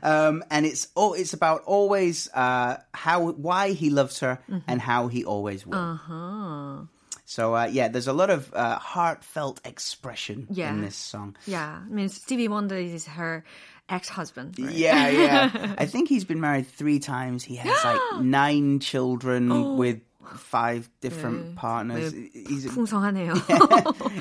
um, 0.00 0.40
and 0.48 0.64
it's 0.64 0.88
oh, 0.96 1.12
it's 1.12 1.36
about 1.36 1.68
always. 1.68 2.32
Uh, 2.32 2.53
uh, 2.55 2.77
how 2.93 3.31
why 3.31 3.71
he 3.71 3.89
loves 3.89 4.19
her 4.19 4.39
mm-hmm. 4.49 4.59
and 4.67 4.81
how 4.81 5.07
he 5.07 5.25
always 5.25 5.65
will. 5.65 5.77
Uh-huh. 5.77 6.85
So 7.25 7.55
uh, 7.55 7.65
yeah, 7.65 7.87
there's 7.89 8.07
a 8.07 8.13
lot 8.13 8.29
of 8.29 8.53
uh, 8.53 8.77
heartfelt 8.77 9.59
expression 9.65 10.47
yeah. 10.49 10.71
in 10.71 10.81
this 10.81 10.95
song. 10.95 11.35
Yeah, 11.45 11.81
I 11.83 11.89
mean 11.89 12.09
Stevie 12.09 12.47
Wonder 12.47 12.77
is 12.77 13.05
her 13.07 13.43
ex-husband. 13.89 14.55
Right? 14.57 14.73
Yeah, 14.73 15.09
yeah. 15.09 15.75
I 15.77 15.85
think 15.85 16.09
he's 16.09 16.25
been 16.25 16.39
married 16.39 16.67
three 16.67 16.99
times. 16.99 17.43
He 17.43 17.55
has 17.57 17.83
like 17.83 18.21
nine 18.21 18.79
children 18.79 19.51
oh. 19.51 19.75
with 19.75 19.99
five 20.36 20.88
different 21.00 21.54
네, 21.54 21.56
partners. 21.56 22.12
He's, 22.12 22.66
풍성하네요. 22.66 23.34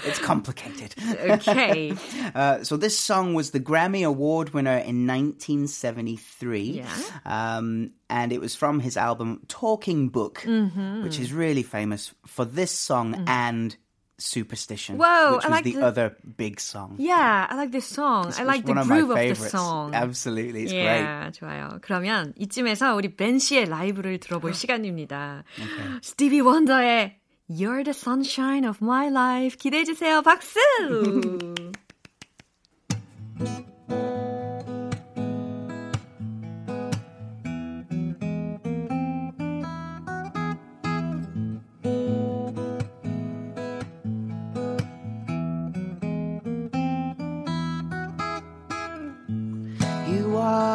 it's 0.05 0.19
complicated. 0.19 0.95
Okay. 1.19 1.93
Uh, 2.33 2.63
so 2.63 2.77
this 2.77 2.97
song 2.97 3.33
was 3.33 3.51
the 3.51 3.59
Grammy 3.59 4.05
Award 4.05 4.51
winner 4.51 4.77
in 4.77 5.07
1973. 5.07 6.61
Yeah. 6.61 6.87
Um, 7.25 7.91
and 8.09 8.31
it 8.31 8.39
was 8.39 8.55
from 8.55 8.79
his 8.79 8.97
album 8.97 9.41
Talking 9.47 10.09
Book, 10.09 10.41
mm-hmm. 10.45 11.03
which 11.03 11.19
is 11.19 11.33
really 11.33 11.63
famous 11.63 12.13
for 12.25 12.45
this 12.45 12.71
song 12.71 13.15
mm. 13.15 13.23
and 13.27 13.75
Superstition. 14.16 14.96
Whoa, 14.96 15.36
which 15.36 15.44
I 15.44 15.48
was 15.48 15.50
like 15.50 15.64
the, 15.64 15.72
the, 15.72 15.86
other 15.86 16.16
big 16.36 16.60
song. 16.60 16.94
Yeah, 16.98 17.46
I 17.50 17.56
like 17.56 17.72
this 17.72 17.86
song. 17.86 18.28
It's, 18.28 18.38
I 18.38 18.44
like 18.44 18.64
the 18.64 18.74
groove 18.74 19.10
of, 19.10 19.18
of, 19.18 19.28
the 19.28 19.34
song. 19.34 19.92
Absolutely, 19.92 20.64
it's 20.64 20.72
yeah, 20.72 21.30
great. 21.30 21.40
좋아요. 21.40 21.80
그러면 21.82 22.32
이쯤에서 22.38 22.94
우리 22.94 23.16
벤 23.16 23.38
씨의 23.38 23.66
라이브를 23.66 24.18
들어볼 24.18 24.54
시간입니다. 24.54 25.42
Okay. 25.58 25.98
스티비 26.00 26.40
원더의 26.40 27.16
You're 27.50 27.84
the 27.84 27.92
sunshine 27.92 28.64
of 28.64 28.78
my 28.80 29.08
life 29.08 29.58
기대해 29.58 29.84
주세요. 29.84 30.22
박수. 30.22 30.58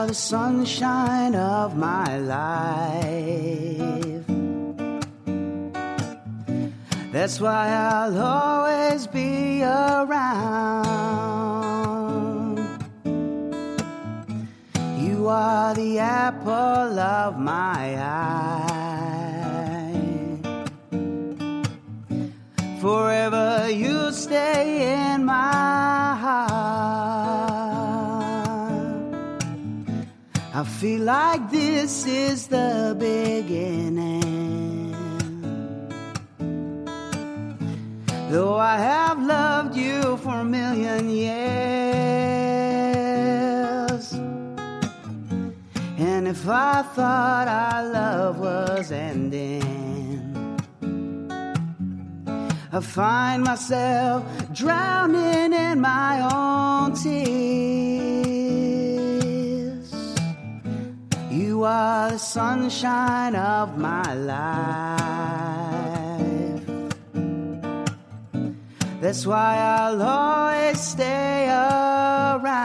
the 0.10 0.16
sunshine 0.16 1.36
of 1.36 1.78
my 1.78 2.18
life. 2.18 4.26
That's 7.12 7.40
why 7.40 7.70
I'll 7.70 8.18
always 8.18 9.06
be 9.06 9.62
around. 9.62 10.18
You 14.98 15.28
are 15.28 15.76
the 15.76 16.00
apple 16.00 17.00
of 17.00 17.38
my 17.38 17.96
eye. 18.02 18.66
Forever 22.82 23.70
you 23.70 24.12
stay 24.12 25.14
in 25.14 25.26
my 25.26 25.89
I 30.52 30.64
feel 30.64 31.02
like 31.02 31.52
this 31.52 32.08
is 32.08 32.48
the 32.48 32.96
beginning. 32.98 34.96
Though 38.32 38.58
I 38.58 38.78
have 38.78 39.24
loved 39.24 39.76
you 39.76 40.18
for 40.18 40.40
a 40.40 40.44
million 40.44 41.08
years. 41.12 41.30
And 46.00 46.28
if 46.28 46.48
I 46.48 46.82
thought 46.96 47.48
our 47.48 47.84
love 47.88 48.40
was 48.40 48.92
ending, 48.92 50.58
I 52.72 52.80
find 52.80 53.44
myself 53.44 54.24
drowning 54.52 55.54
in 55.54 55.80
my 55.80 56.22
own 56.22 56.96
tears. 56.96 57.39
Sunshine 62.20 63.36
of 63.36 63.78
my 63.78 64.14
life. 64.14 65.40
That's 69.02 69.26
why 69.26 69.58
I'll 69.58 70.02
always 70.02 70.80
stay 70.82 71.48
around. 71.48 72.60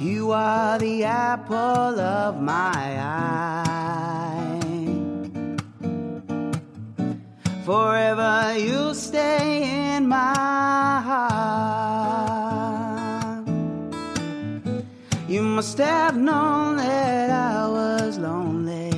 You 0.00 0.32
are 0.32 0.78
the 0.78 1.04
apple 1.04 2.00
of 2.00 2.40
my 2.40 2.98
eye. 2.98 3.42
Forever 7.66 8.56
you'll 8.58 8.94
stay 8.94 9.61
must 15.62 15.78
have 15.78 16.16
known 16.16 16.76
that 16.76 17.30
I 17.30 17.68
was 17.68 18.18
lonely. 18.18 18.90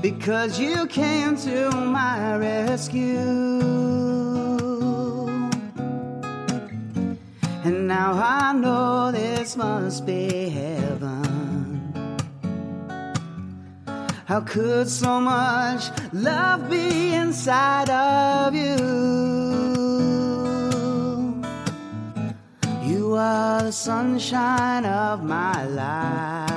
because 0.00 0.60
you 0.60 0.86
came 0.86 1.36
to 1.38 1.72
my 1.72 2.36
rescue. 2.36 3.18
And 7.64 7.88
now 7.88 8.12
I 8.12 8.52
know 8.52 9.10
this 9.10 9.56
must 9.56 10.06
be 10.06 10.48
heaven. 10.48 11.24
How 14.26 14.42
could 14.42 14.88
so 14.88 15.20
much 15.20 15.90
love 16.12 16.70
be 16.70 17.14
inside 17.14 17.90
of 17.90 18.54
you? 18.54 19.39
You 23.10 23.16
are 23.16 23.62
the 23.64 23.72
sunshine 23.72 24.86
of 24.86 25.24
my 25.24 25.64
life. 25.66 26.54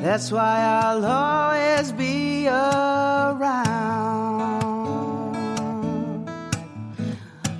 That's 0.00 0.30
why 0.30 0.60
I'll 0.60 1.04
always 1.04 1.90
be 1.90 2.46
around. 2.46 3.42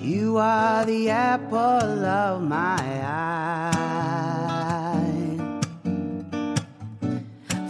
You 0.00 0.36
are 0.38 0.84
the 0.84 1.10
apple 1.10 2.04
of 2.04 2.40
my 2.40 3.02
eye. 3.02 3.72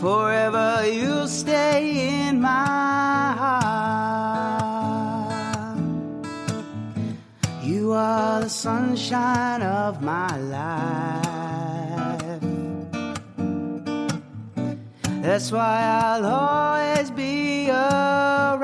Forever 0.03 0.87
you'll 0.87 1.29
stay 1.29 2.29
in 2.29 2.43
my 2.43 3.33
heart. 3.39 3.72
You 7.93 7.99
are 7.99 8.41
the 8.41 8.49
sunshine 8.49 9.61
of 9.61 10.01
my 10.01 10.35
life. 10.39 12.41
That's 15.21 15.53
why 15.53 16.01
I'll 16.01 16.25
always 16.25 17.11
be 17.11 17.69
around. 17.69 18.63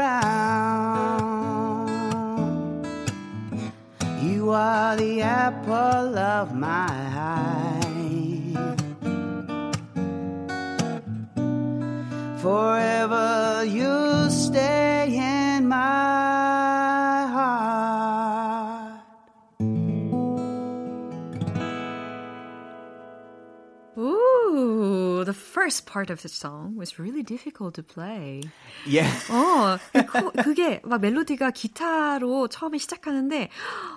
You 4.23 4.49
are 4.49 4.97
the 4.97 5.21
apple 5.21 6.17
of 6.17 6.55
my 6.55 6.89
eye. 6.89 7.85
Forever 12.41 13.65
you 13.67 14.31
stay 14.31 15.13
in 15.13 15.69
my 15.69 16.28
first 25.58 25.86
part 25.86 26.10
of 26.10 26.22
the 26.22 26.30
song 26.30 26.76
was 26.76 27.00
really 27.00 27.24
difficult 27.24 27.76
to 27.76 27.84
play. 27.84 28.42
Yeah. 28.86 29.10
어, 29.30 29.78
그, 29.94 30.32
그게 30.44 30.82
막 30.84 31.02
멜로디가 31.02 31.52
기타로 31.52 32.48
처음에 32.48 32.78
시작하는데 32.78 33.50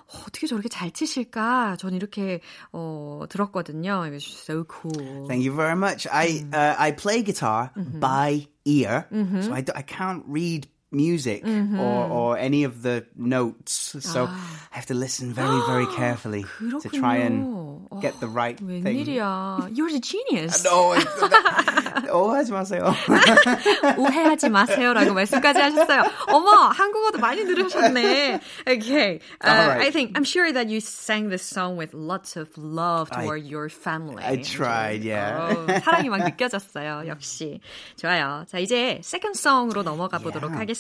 어, 0.07 0.19
어떻게 0.27 0.47
저렇게 0.47 0.69
잘 0.69 0.91
치실까? 0.91 1.77
전 1.79 1.95
이렇게 1.95 2.41
어, 2.73 3.25
들었거든요. 3.29 4.05
It 4.05 4.13
was 4.13 4.25
so 4.25 4.65
cool. 4.65 5.27
Thank 5.29 5.45
you 5.45 5.55
very 5.55 5.77
much. 5.77 6.07
I 6.11 6.45
uh, 6.53 6.75
I 6.79 6.93
play 6.93 7.23
guitar 7.23 7.71
by 7.77 8.47
ear, 8.65 9.07
so 9.43 9.53
I, 9.53 9.65
I 9.75 9.83
can't 9.83 10.25
read 10.27 10.69
music 10.93 11.45
mm-hmm. 11.45 11.79
or, 11.81 12.09
or 12.09 12.39
any 12.39 12.65
of 12.65 12.83
the 12.83 13.05
notes. 13.17 13.97
So 14.01 14.27
아. 14.27 14.31
I 14.73 14.77
have 14.77 14.87
to 14.87 14.95
listen 14.95 15.33
very, 15.33 15.61
very 15.67 15.87
carefully 15.87 16.45
to 16.81 16.89
try 16.89 17.17
and 17.17 17.89
get 18.01 18.19
the 18.21 18.29
right 18.29 18.57
웬일이야. 18.61 18.83
thing. 18.83 18.95
웬일이야. 18.95 19.75
You're 19.75 19.89
a 19.89 20.01
genius. 20.01 20.65
No, 20.65 20.95
오해하지 22.13 22.53
마세요. 22.53 22.95
오해하지 23.99 24.49
마세요라고 24.49 25.13
말씀까지 25.13 25.61
하셨어요. 25.61 26.05
어머, 26.29 26.69
한국어도 26.69 27.19
많이 27.19 27.45
들으셨네. 27.45 28.41
Okay. 28.69 29.21
Uh, 29.43 29.49
right. 29.49 29.81
I 29.83 29.91
think, 29.91 30.13
I'm 30.15 30.25
sure 30.25 30.53
that 30.53 30.69
you 30.69 30.81
sang 30.81 31.31
this 31.31 31.43
song 31.43 31.77
with 31.77 31.95
lots 31.95 32.37
of 32.37 32.49
love 32.57 33.11
toward 33.11 33.43
I, 33.43 33.49
your 33.49 33.69
family. 33.69 34.23
I 34.23 34.37
tried, 34.37 35.03
yeah. 35.05 35.57
오, 35.57 35.67
사랑이 35.81 36.09
막 36.11 36.23
느껴졌어요. 36.23 37.09
역시. 37.09 37.61
좋아요. 37.97 38.45
자, 38.47 38.59
이제 38.59 39.01
second 39.03 39.37
song으로 39.37 39.83
넘어가 39.83 40.19
보도록 40.19 40.53
yeah. 40.53 40.61
하겠습니다. 40.61 40.77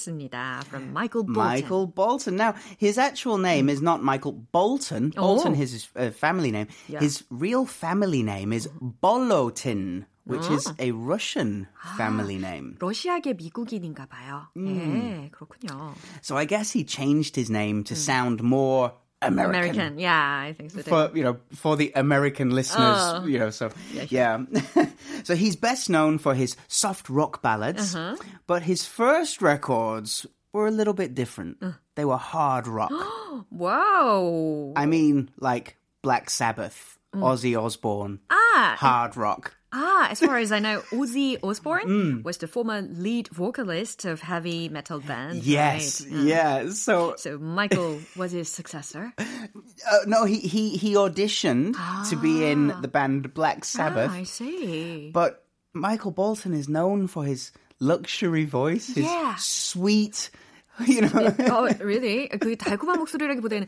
from 0.65 0.93
Michael 0.93 1.25
Bolton. 1.25 1.35
Michael 1.35 1.87
Bolton. 1.87 2.37
Now, 2.37 2.55
his 2.77 2.99
actual 2.99 3.39
name 3.39 3.69
is 3.69 3.81
not 3.81 4.03
Michael 4.03 4.33
Bolton. 4.33 5.11
Bolton 5.11 5.55
oh. 5.57 5.63
is 5.63 5.73
his 5.73 5.89
uh, 5.97 6.11
family 6.11 6.51
name. 6.51 6.69
Yeah. 6.89 7.01
His 7.01 7.25
real 7.31 7.67
family 7.67 8.23
name 8.23 8.53
is 8.53 8.69
Bolotin. 9.03 10.07
Which 10.27 10.51
is 10.51 10.67
oh. 10.67 10.75
a 10.81 10.91
Russian 10.91 11.69
family 11.97 12.37
name. 12.37 12.77
러시아계 12.81 13.35
미국인인가 13.35 14.07
봐요. 14.07 14.49
음. 14.57 14.65
네, 14.67 15.31
그렇군요. 15.31 15.95
So 16.21 16.37
I 16.37 16.47
guess 16.47 16.73
he 16.73 16.83
changed 16.83 17.37
his 17.37 17.49
name 17.49 17.85
to 17.85 17.95
sound 17.95 18.43
more 18.43 18.91
American. 19.22 19.76
American, 19.76 20.00
yeah, 20.00 20.40
I 20.40 20.54
think 20.54 20.72
so. 20.72 20.82
Too. 20.82 20.90
For 20.90 21.12
you 21.16 21.24
know, 21.24 21.38
for 21.54 21.76
the 21.76 21.92
American 21.96 22.50
listeners, 22.50 22.98
oh. 23.00 23.26
you 23.26 23.38
know, 23.38 23.50
so 23.52 23.70
yeah. 23.94 24.06
yeah. 24.10 24.86
so 25.24 25.36
he's 25.36 25.56
best 25.56 25.90
known 25.90 26.18
for 26.18 26.34
his 26.34 26.56
soft 26.68 27.10
rock 27.10 27.42
ballads, 27.42 27.96
uh-huh. 27.96 28.16
but 28.48 28.64
his 28.64 28.86
first 28.86 29.42
records 29.42 30.26
were 30.54 30.68
a 30.68 30.72
little 30.72 30.94
bit 30.94 31.14
different. 31.14 31.58
Uh. 31.62 31.74
They 31.96 32.06
were 32.06 32.18
hard 32.18 32.68
rock. 32.68 32.92
wow. 33.52 34.74
I 34.76 34.86
mean, 34.86 35.30
like 35.40 35.78
Black 36.02 36.30
Sabbath, 36.30 36.98
mm. 37.14 37.22
Ozzy 37.22 37.62
Osbourne, 37.62 38.20
ah, 38.30 38.76
hard 38.78 39.16
rock. 39.18 39.56
Ah, 39.74 40.10
as 40.10 40.20
far 40.20 40.38
as 40.38 40.52
I 40.52 40.60
know, 40.60 40.82
Ozzy 40.92 41.38
Osbourne 41.42 41.88
mm. 41.88 42.24
was 42.24 42.38
the 42.38 42.48
former 42.48 42.82
lead 42.82 43.30
vocalist 43.30 44.04
of 44.04 44.20
heavy 44.20 44.68
metal 44.68 45.00
band. 45.00 45.44
Yes, 45.44 46.06
right? 46.06 46.24
yeah. 46.24 46.70
So, 46.72 47.16
so 47.18 47.38
Michael 47.38 48.02
was 48.18 48.32
his 48.32 48.50
successor. 48.50 49.14
Uh, 49.92 49.98
no, 50.06 50.26
he 50.26 50.40
he 50.40 50.78
he 50.78 50.94
auditioned 50.94 51.74
ah. 51.76 52.06
to 52.08 52.16
be 52.16 52.46
in 52.46 52.70
ah. 52.70 52.82
the 52.82 52.88
band 52.88 53.34
Black 53.34 53.66
Sabbath. 53.66 54.12
Ah, 54.12 54.18
I 54.18 54.24
see. 54.24 55.10
But 55.12 55.44
Michael 55.74 56.12
Bolton 56.12 56.54
is 56.54 56.70
known 56.70 57.08
for 57.08 57.24
his 57.24 57.52
luxury 57.80 58.46
voice, 58.46 58.88
his 58.88 59.06
yeah. 59.06 59.36
sweet 59.40 60.30
You 60.87 61.01
know? 61.03 61.09
어, 61.09 61.81
really? 61.81 62.29
그 62.29 62.55
달콤한 62.55 62.99
목소리라기보다는 62.99 63.67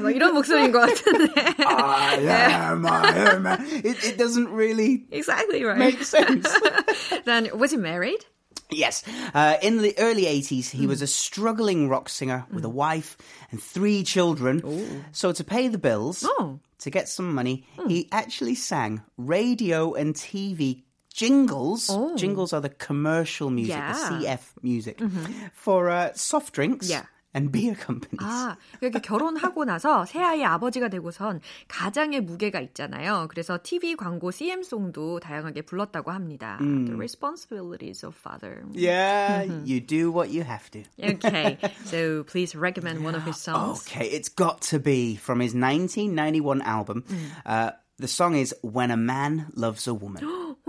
막 0.00 0.10
이런 0.14 0.32
목소리인 0.32 0.72
것 0.72 0.80
같은데. 0.80 1.32
I 1.66 2.16
am, 2.22 2.86
I 2.86 3.14
am. 3.14 3.46
It, 3.84 4.02
it 4.04 4.16
doesn't 4.16 4.48
really 4.48 5.04
exactly 5.10 5.64
right. 5.64 5.76
make 5.76 6.02
sense. 6.02 6.48
then 7.26 7.50
was 7.52 7.72
he 7.72 7.76
married? 7.76 8.24
Yes. 8.70 9.02
Uh, 9.34 9.56
in 9.62 9.78
the 9.82 9.94
early 9.98 10.24
80s, 10.24 10.70
he 10.70 10.84
mm. 10.84 10.88
was 10.88 11.02
a 11.02 11.06
struggling 11.06 11.88
rock 11.88 12.08
singer 12.08 12.44
with 12.52 12.64
mm. 12.64 12.66
a 12.66 12.70
wife 12.70 13.16
and 13.50 13.62
three 13.62 14.02
children. 14.02 14.62
Ooh. 14.64 15.04
So 15.12 15.32
to 15.32 15.44
pay 15.44 15.68
the 15.68 15.78
bills, 15.78 16.24
oh. 16.26 16.60
to 16.80 16.90
get 16.90 17.08
some 17.08 17.34
money, 17.34 17.66
mm. 17.78 17.90
he 17.90 18.08
actually 18.12 18.54
sang 18.54 19.02
radio 19.16 19.94
and 19.94 20.14
TV 20.14 20.82
jingles. 21.12 21.90
Oh. 21.90 22.16
Jingles 22.16 22.52
are 22.52 22.60
the 22.60 22.68
commercial 22.68 23.50
music, 23.50 23.76
yeah. 23.76 23.92
the 23.92 24.26
CF 24.26 24.40
music, 24.62 24.98
mm-hmm. 24.98 25.46
for 25.52 25.90
uh, 25.90 26.12
soft 26.14 26.54
drinks. 26.54 26.88
Yeah. 26.88 27.04
and 27.34 27.52
beer 27.52 27.74
companies. 27.74 28.24
아, 28.24 28.56
이렇게 28.80 29.00
결혼하고 29.00 29.64
나서 29.64 30.04
새 30.06 30.20
아이의 30.20 30.44
아버지가 30.44 30.88
되고선 30.88 31.40
가장의 31.68 32.22
무게가 32.22 32.60
있잖아요. 32.60 33.26
그래서 33.28 33.58
TV 33.62 33.96
광고 33.96 34.30
CM송도 34.30 35.20
다양하게 35.20 35.62
불렀다고 35.62 36.10
합니다. 36.10 36.58
Mm. 36.60 36.86
The 36.86 36.96
responsibilities 36.96 38.02
of 38.02 38.14
father. 38.16 38.64
Yeah, 38.72 39.42
you 39.64 39.80
do 39.80 40.10
what 40.10 40.30
you 40.30 40.42
have 40.42 40.70
to. 40.72 40.82
okay, 40.98 41.58
so 41.84 42.24
please 42.24 42.56
recommend 42.56 43.04
one 43.04 43.14
of 43.14 43.24
his 43.24 43.36
songs. 43.36 43.86
Okay, 43.86 44.08
it's 44.08 44.28
got 44.28 44.62
to 44.72 44.78
be 44.78 45.16
from 45.16 45.40
his 45.40 45.54
1991 45.54 46.62
album. 46.62 47.04
Mm. 47.06 47.16
Uh, 47.44 47.70
the 47.98 48.08
song 48.08 48.36
is 48.36 48.54
When 48.62 48.90
a 48.90 48.96
Man 48.96 49.46
Loves 49.54 49.86
a 49.86 49.94
Woman. 49.94 50.24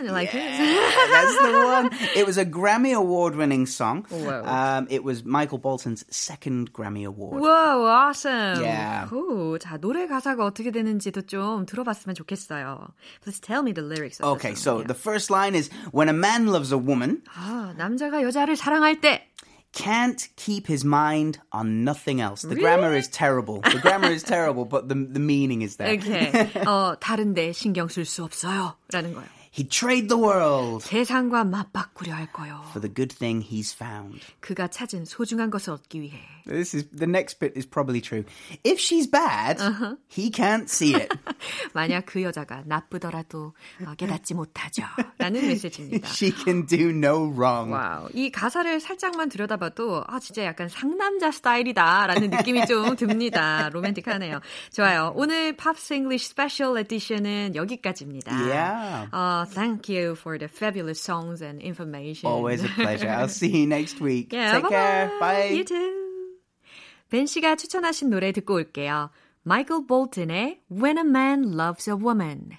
Like 0.00 0.32
yeah, 0.32 0.94
that's 1.10 1.36
the 1.42 1.50
one. 1.50 1.90
It 2.14 2.24
was 2.24 2.38
a 2.38 2.46
Grammy 2.46 2.94
Award 2.94 3.34
winning 3.34 3.66
song. 3.66 4.06
Um, 4.12 4.86
it 4.90 5.02
was 5.02 5.24
Michael 5.24 5.58
Bolton's 5.58 6.04
second 6.08 6.72
Grammy 6.72 7.04
Award. 7.04 7.40
Whoa, 7.42 7.84
awesome. 7.84 8.62
Yeah. 8.62 9.06
Cool. 9.08 9.58
자, 9.58 9.76
노래 9.78 10.06
가사가 10.06 10.44
어떻게 10.44 10.70
되는지도 10.70 11.22
좀 11.26 11.66
들어봤으면 11.66 12.14
좋겠어요. 12.14 12.92
Please 13.22 13.40
tell 13.40 13.62
me 13.62 13.72
the 13.72 13.82
lyrics. 13.82 14.20
okay, 14.20 14.54
so 14.54 14.78
yeah. 14.78 14.86
the 14.86 14.94
first 14.94 15.30
line 15.30 15.56
is 15.56 15.68
When 15.90 16.08
a 16.08 16.12
man 16.12 16.46
loves 16.46 16.70
a 16.70 16.78
woman. 16.78 17.22
아, 17.34 17.74
남자가 17.76 18.22
여자를 18.22 18.54
사랑할 18.56 19.00
때. 19.00 19.26
can't 19.72 20.28
keep 20.36 20.66
his 20.66 20.84
mind 20.84 21.38
on 21.52 21.84
nothing 21.84 22.20
else. 22.20 22.42
The 22.42 22.48
really? 22.48 22.62
grammar 22.62 22.94
is 22.94 23.08
terrible. 23.08 23.60
The 23.60 23.78
grammar 23.80 24.10
is 24.10 24.22
terrible, 24.22 24.64
but 24.64 24.88
the 24.88 24.94
the 24.94 25.20
meaning 25.20 25.62
is 25.62 25.76
there. 25.76 25.94
Okay. 25.94 26.32
어, 26.66 26.96
다른데 26.98 27.52
신경 27.52 27.88
쓸 27.88 28.04
수 28.04 28.24
없어요라는 28.24 29.14
거예요. 29.14 29.28
He'd 29.53 29.69
trade 29.69 30.09
the 30.09 30.19
world. 30.19 30.83
세상과 30.83 31.43
맞바꾸려 31.43 32.11
할 32.15 32.31
거요. 32.31 32.63
For 32.69 32.81
the 32.81 32.91
good 32.91 33.15
thing 33.15 33.45
he's 33.47 33.71
found. 33.71 34.19
그가 34.39 34.67
찾은 34.67 35.05
소중한 35.05 35.51
것을 35.51 35.73
얻기 35.73 36.01
위해. 36.01 36.19
This 36.45 36.75
is 36.75 36.87
the 36.89 37.07
next 37.07 37.39
bit 37.39 37.55
is 37.55 37.65
probably 37.65 38.01
true. 38.01 38.25
If 38.65 38.81
she's 38.81 39.07
bad, 39.07 39.61
uh-huh. 39.61 39.95
he 40.09 40.31
can't 40.31 40.67
see 40.67 40.95
it. 40.95 41.07
만약 41.73 42.05
그 42.07 42.23
여자가 42.23 42.63
나쁘더라도 42.65 43.53
깨닫지 43.97 44.33
못하죠. 44.33 44.83
라는 45.19 45.47
메시지입니다. 45.47 46.09
She 46.11 46.33
can 46.33 46.65
do 46.65 46.89
no 46.89 47.31
wrong. 47.31 47.71
와우. 47.71 48.09
이 48.13 48.31
가사를 48.31 48.79
살짝만 48.79 49.29
들여다봐도 49.29 50.03
아 50.07 50.19
진짜 50.19 50.43
약간 50.43 50.67
상남자 50.67 51.31
스타일이다라는 51.31 52.31
느낌이 52.31 52.65
좀 52.65 52.95
듭니다. 52.95 53.69
로맨틱하네요. 53.69 54.41
좋아요. 54.73 55.13
오늘 55.15 55.55
팝스 55.55 55.93
잉글리쉬 55.93 56.29
스페셜 56.29 56.77
에디션은 56.79 57.55
여기까지입니다. 57.55 58.35
Yeah. 58.35 59.09
어, 59.13 59.42
thank 59.50 59.88
you 59.88 60.14
for 60.14 60.38
the 60.38 60.48
fabulous 60.48 61.00
songs 61.00 61.42
and 61.42 61.60
information. 61.60 62.28
Always 62.28 62.62
a 62.64 62.68
pleasure. 62.68 63.08
I'll 63.08 63.28
see 63.28 63.48
you 63.48 63.66
next 63.66 64.00
week. 64.00 64.32
Yeah, 64.32 64.52
Take 64.52 64.62
bye-bye. 64.64 64.76
care. 64.76 65.12
Bye. 65.20 65.44
You 65.54 65.64
too. 65.64 65.94
벤 67.10 67.26
씨가 67.26 67.56
추천하신 67.56 68.10
노래 68.10 68.32
듣고 68.32 68.54
올게요. 68.54 69.10
마이클 69.42 69.86
볼튼의 69.86 70.60
When 70.70 70.98
a 70.98 71.04
Man 71.04 71.52
Loves 71.56 71.88
a 71.88 71.96
Woman. 71.96 72.58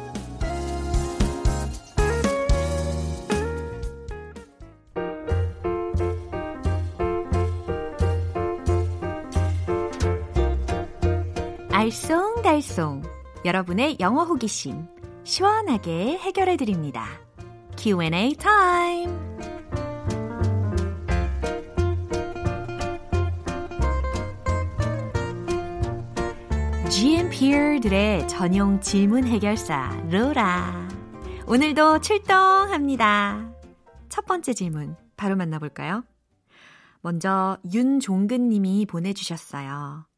알쏭달쏭 11.91 13.03
여러분의 13.43 13.97
영어 13.99 14.23
호기심 14.23 14.87
시원하게 15.25 16.17
해결해 16.19 16.55
드립니다. 16.55 17.05
Q&A 17.77 18.33
타임. 18.35 19.19
GMP들의 26.89 28.27
전용 28.27 28.79
질문 28.79 29.25
해결사 29.25 30.01
로라. 30.11 30.87
오늘도 31.47 31.99
출동합니다. 31.99 33.51
첫 34.07 34.25
번째 34.25 34.53
질문 34.53 34.95
바로 35.17 35.35
만나볼까요? 35.35 36.03
먼저 37.01 37.57
윤종근 37.73 38.47
님이 38.49 38.85
보내주셨어요. 38.85 40.10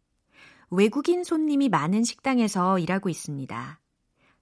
외국인 0.75 1.23
손님이 1.23 1.69
많은 1.69 2.03
식당에서 2.03 2.79
일하고 2.79 3.09
있습니다. 3.09 3.79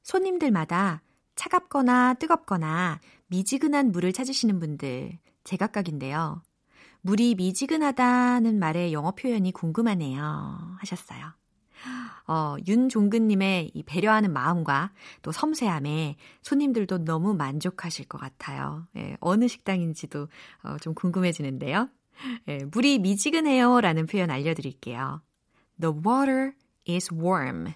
손님들마다 0.02 1.02
차갑거나 1.36 2.13
뜨겁거나 2.15 3.00
미지근한 3.28 3.91
물을 3.91 4.13
찾으시는 4.13 4.60
분들 4.60 5.20
제각각인데요. 5.44 6.41
물이 7.02 7.36
미지근하다는 7.36 8.60
말의 8.60 8.94
영어 8.94 9.12
표현이 9.12 9.52
궁금하네요. 9.52 10.78
하셨어요. 10.80 11.34
어, 12.28 12.56
윤종근님의 12.65 13.72
이 13.74 13.84
배려하는 13.84 14.32
마음과 14.32 14.94
또 15.24 15.32
섬세함에 15.32 16.15
손님들도 16.44 17.04
너무 17.04 17.34
만족하실 17.34 18.06
것 18.06 18.20
같아요. 18.20 18.88
예, 18.96 19.17
어느 19.20 19.48
식당인지도 19.48 20.30
어, 20.63 20.78
좀 20.80 20.94
궁금해지는데요. 20.94 21.89
예, 22.48 22.60
물이 22.72 23.00
미지근해요 23.00 23.82
라는 23.82 24.06
표현 24.06 24.30
알려드릴게요. 24.30 25.22
The 25.82 25.94
water 26.06 26.54
is 26.88 27.12
warm. 27.12 27.74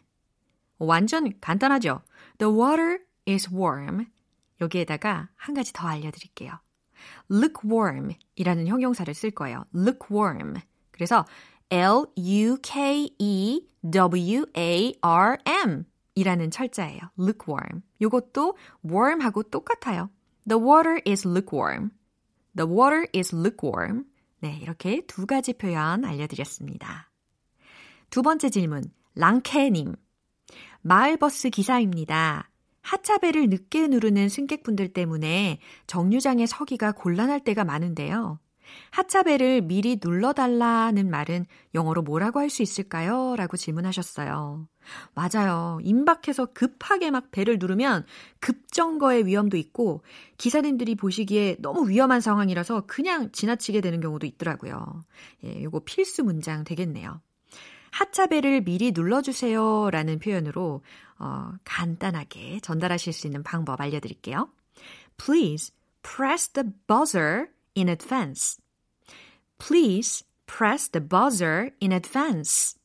완전 0.78 1.34
간단하죠? 1.42 2.04
The 2.38 2.54
water 2.56 3.00
is 3.28 3.50
warm. 3.52 4.06
여기에다가 4.62 5.30
한 5.36 5.56
가지 5.56 5.74
더 5.74 5.88
알려드릴게요. 5.88 6.60
lukewarm 7.32 8.12
이라는 8.36 8.68
형용사를 8.68 9.12
쓸 9.14 9.32
거예요. 9.32 9.66
lukewarm. 9.74 10.62
그래서 10.92 11.26
L-U-K-E-W-A-R-M 11.72 12.56
이라는 16.14 16.52
철자예요. 16.52 17.02
lukewarm. 17.20 17.82
요것도 18.02 18.56
warm하고 18.86 19.44
똑같아요. 19.44 20.10
The 20.48 20.62
water 20.64 21.02
is 21.08 21.28
lukewarm. 21.28 21.90
The 22.56 22.72
water 22.72 23.08
is 23.16 23.36
lukewarm. 23.36 24.06
네, 24.42 24.60
이렇게 24.62 25.02
두 25.08 25.26
가지 25.26 25.54
표현 25.54 26.06
알려드렸습니다. 26.06 27.10
두 28.16 28.22
번째 28.22 28.50
질문, 28.50 28.82
랑케님. 29.16 29.94
마을버스 30.84 31.50
기사입니다. 31.50 32.50
하차벨을 32.82 33.50
늦게 33.50 33.90
누르는 33.90 34.30
승객분들 34.30 34.94
때문에 34.94 35.60
정류장에 35.88 36.46
서기가 36.46 36.94
곤란할 36.94 37.42
때가 37.42 37.66
많은데요. 37.66 38.40
하차벨을 38.92 39.64
미리 39.64 40.00
눌러달라는 40.02 41.10
말은 41.10 41.46
영어로 41.74 42.04
뭐라고 42.04 42.40
할 42.40 42.50
수 42.50 42.64
있을까요? 42.64 43.36
라고 43.36 43.58
질문하셨어요. 43.58 44.66
맞아요. 45.14 45.80
임박해서 45.84 46.54
급하게 46.54 47.12
막 47.12 47.32
벨을 47.32 47.60
누르면 47.60 48.06
급정거의 48.40 49.26
위험도 49.26 49.58
있고 49.58 50.06
기사님들이 50.38 50.96
보시기에 50.96 51.58
너무 51.60 51.90
위험한 51.90 52.22
상황이라서 52.22 52.86
그냥 52.88 53.34
지나치게 53.34 53.82
되는 53.82 54.00
경우도 54.00 54.26
있더라고요. 54.26 55.04
예, 55.44 55.64
요거 55.64 55.82
필수 55.84 56.24
문장 56.24 56.64
되겠네요. 56.64 57.20
하차벨을 57.96 58.62
미리 58.62 58.92
눌러주세요 58.92 59.90
라는 59.90 60.20
표현으로 60.20 60.84
어, 61.18 61.52
간단하게 61.64 62.60
전달하실 62.60 63.14
수 63.14 63.26
있는 63.26 63.42
방법 63.42 63.80
알려드릴게요. 63.80 64.50
Please 65.18 65.72
press 66.04 66.50
the 66.50 66.70
buzzer 66.88 67.48
in 67.74 67.88
advance. 67.88 68.62
Please 69.60 70.26
press 70.46 70.90
the 70.92 71.08
buzzer 71.08 71.72
in 71.82 71.94
advance. 71.94 72.78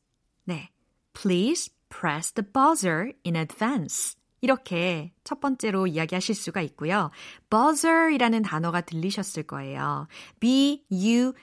네. 0.47 0.69
Please 1.13 1.69
press 1.89 2.31
the 2.31 2.47
buzzer 2.47 3.11
in 3.25 3.35
advance. 3.35 4.15
이렇게 4.41 5.13
첫 5.23 5.39
번째로 5.39 5.87
이야기하실 5.87 6.35
수가 6.35 6.61
있고요. 6.61 7.09
buzzer이라는 7.49 8.41
단어가 8.41 8.81
들리셨을 8.81 9.43
거예요. 9.43 10.07
B-U-Z-Z-E-R. 10.39 11.35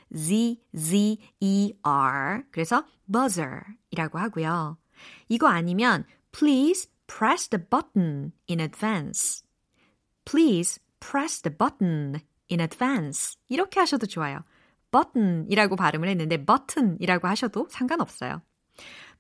그래서 2.51 2.85
buzzer이라고 3.11 4.19
하고요. 4.19 4.77
이거 5.29 5.47
아니면 5.47 6.05
please 6.33 6.91
press 7.07 7.49
the 7.49 7.65
button 7.65 8.33
in 8.51 8.61
advance. 8.61 9.45
Please 10.25 10.81
press 11.01 11.41
the 11.41 11.57
button 11.57 12.21
in 12.51 12.61
advance. 12.61 13.39
이렇게 13.49 13.79
하셔도 13.81 14.07
좋아요. 14.07 14.43
button이라고 14.91 15.77
발음을 15.77 16.09
했는데 16.09 16.45
button이라고 16.45 17.29
하셔도 17.29 17.69
상관없어요. 17.71 18.43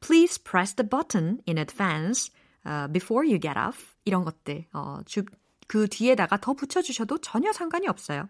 Please 0.00 0.42
press 0.42 0.74
the 0.74 0.88
button 0.88 1.40
in 1.46 1.58
advance 1.58 2.32
uh, 2.66 2.92
before 2.92 3.26
you 3.26 3.40
get 3.40 3.58
off. 3.58 3.96
이런 4.04 4.24
것들 4.24 4.66
어, 4.72 5.00
주, 5.04 5.24
그 5.66 5.86
뒤에다가 5.88 6.38
더 6.38 6.54
붙여주셔도 6.54 7.18
전혀 7.18 7.52
상관이 7.52 7.86
없어요. 7.88 8.28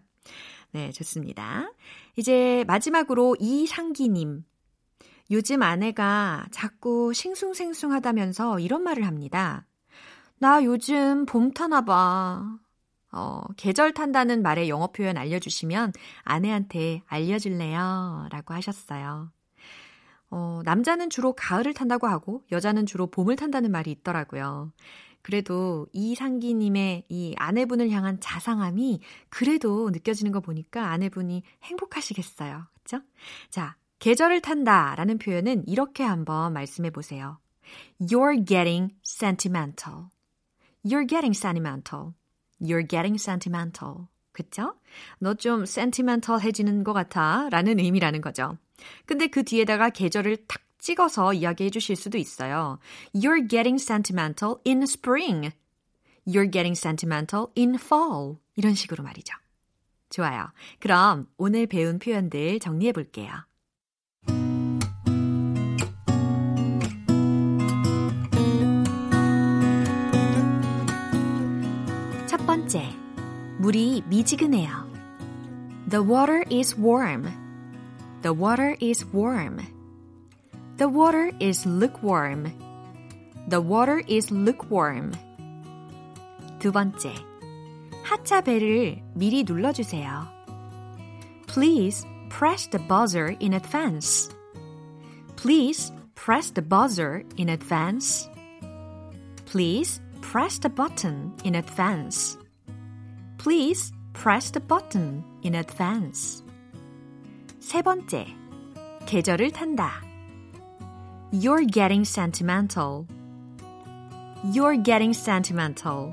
네, 0.71 0.91
좋습니다. 0.91 1.71
이제 2.15 2.63
마지막으로 2.67 3.35
이상기님. 3.39 4.43
요즘 5.31 5.61
아내가 5.61 6.45
자꾸 6.51 7.13
싱숭생숭하다면서 7.13 8.59
이런 8.59 8.83
말을 8.83 9.05
합니다. 9.05 9.65
나 10.39 10.63
요즘 10.63 11.25
봄 11.25 11.51
타나 11.51 11.85
봐. 11.85 12.57
어, 13.11 13.41
계절 13.57 13.93
탄다는 13.93 14.41
말의 14.41 14.69
영어 14.69 14.87
표현 14.87 15.17
알려주시면 15.17 15.93
아내한테 16.23 17.01
알려줄래요? 17.07 18.27
라고 18.31 18.53
하셨어요. 18.53 19.31
어, 20.31 20.61
남자는 20.63 21.09
주로 21.09 21.33
가을을 21.33 21.73
탄다고 21.73 22.07
하고 22.07 22.43
여자는 22.51 22.85
주로 22.85 23.07
봄을 23.07 23.35
탄다는 23.35 23.71
말이 23.71 23.91
있더라고요. 23.91 24.71
그래도 25.21 25.87
이상기님의 25.91 27.05
이 27.09 27.35
아내분을 27.37 27.89
향한 27.91 28.19
자상함이 28.19 29.01
그래도 29.29 29.89
느껴지는 29.89 30.31
거 30.31 30.39
보니까 30.39 30.91
아내분이 30.91 31.43
행복하시겠어요. 31.63 32.65
그쵸? 32.83 33.01
자, 33.49 33.75
계절을 33.99 34.41
탄다 34.41 34.95
라는 34.95 35.17
표현은 35.17 35.67
이렇게 35.67 36.03
한번 36.03 36.53
말씀해 36.53 36.91
보세요. 36.91 37.37
You're 37.99 38.45
getting 38.47 38.95
sentimental. 39.05 40.05
You're 40.85 41.07
getting 41.07 41.37
sentimental. 41.37 42.13
You're 42.61 42.87
getting 42.87 43.21
sentimental. 43.21 44.07
그쵸? 44.31 44.75
너 45.19 45.33
좀 45.33 45.63
sentimental해지는 45.63 46.83
것 46.85 46.93
같아 46.93 47.49
라는 47.49 47.77
의미라는 47.79 48.21
거죠. 48.21 48.57
근데 49.05 49.27
그 49.27 49.43
뒤에다가 49.43 49.89
계절을 49.89 50.45
탁 50.47 50.61
찍어서 50.79 51.33
이야기해 51.33 51.69
주실 51.69 51.95
수도 51.95 52.17
있어요. 52.17 52.79
You're 53.13 53.47
getting 53.47 53.81
sentimental 53.81 54.57
in 54.65 54.83
spring. 54.83 55.51
You're 56.27 56.51
getting 56.51 56.77
sentimental 56.77 57.47
in 57.57 57.75
fall. 57.75 58.37
이런 58.55 58.73
식으로 58.73 59.03
말이죠. 59.03 59.35
좋아요. 60.09 60.51
그럼 60.79 61.27
오늘 61.37 61.67
배운 61.67 61.99
표현들 61.99 62.59
정리해 62.59 62.91
볼게요. 62.91 63.31
첫 72.27 72.45
번째, 72.45 72.89
물이 73.59 74.03
미지근해요. 74.07 74.89
The 75.89 76.03
water 76.03 76.43
is 76.51 76.75
warm. 76.79 77.38
The 78.22 78.32
water 78.32 78.76
is 78.80 79.04
warm. 79.12 79.60
The 80.76 80.88
water 80.88 81.30
is 81.40 81.66
lukewarm. 81.66 82.52
The 83.48 83.60
water 83.60 84.02
is 84.08 84.32
lukewarm. 84.32 85.12
두 86.58 86.72
번째. 86.72 87.12
하차벨을 88.04 89.02
미리 89.14 89.44
눌러주세요. 89.44 90.26
Please 91.46 92.06
press 92.30 92.68
the 92.68 92.82
buzzer 92.86 93.36
in 93.40 93.54
advance. 93.54 94.34
Please 95.36 95.92
press 96.14 96.50
the 96.50 96.62
buzzer 96.62 97.22
in 97.36 97.50
advance. 97.50 98.28
Please 99.44 100.00
press 100.20 100.58
the 100.58 100.70
button 100.70 101.32
in 101.44 101.54
advance. 101.54 102.38
Please 103.38 103.92
press 104.14 104.50
the 104.50 104.60
button 104.60 105.22
in 105.42 105.54
advance. 105.54 106.42
세 107.69 107.83
번째. 107.83 108.25
계절을 109.05 109.51
탄다. 109.51 110.01
You're 111.31 111.71
getting 111.71 112.01
sentimental. 112.01 113.05
You're 114.45 114.83
getting 114.83 115.15
sentimental. 115.15 116.11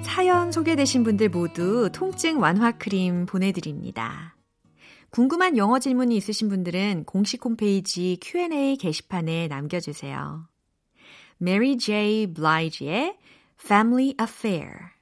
사연 0.00 0.50
소개되신 0.50 1.04
분들 1.04 1.28
모두 1.28 1.90
통증 1.92 2.40
완화 2.40 2.72
크림 2.72 3.26
보내드립니다. 3.26 4.34
궁금한 5.10 5.58
영어 5.58 5.78
질문이 5.78 6.16
있으신 6.16 6.48
분들은 6.48 7.04
공식 7.04 7.44
홈페이지 7.44 8.16
Q&A 8.22 8.78
게시판에 8.78 9.48
남겨주세요. 9.48 10.48
Mary 11.42 11.76
J. 11.76 12.28
Blige의 12.28 13.20
Family 13.60 14.14
Affair 14.18 14.94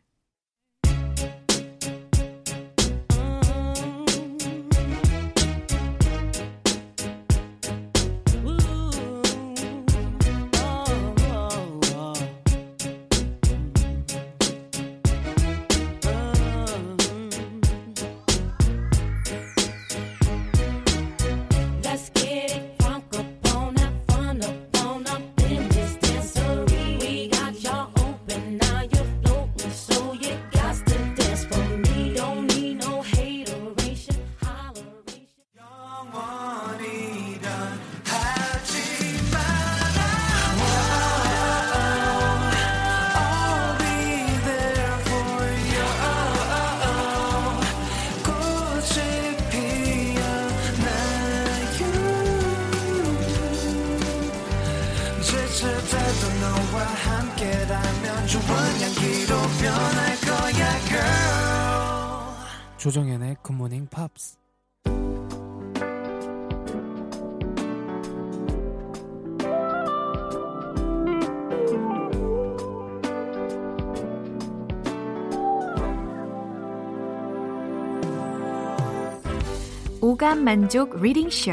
오감 80.18 80.42
만족 80.42 81.00
reading 81.00 81.30
쇼 81.30 81.52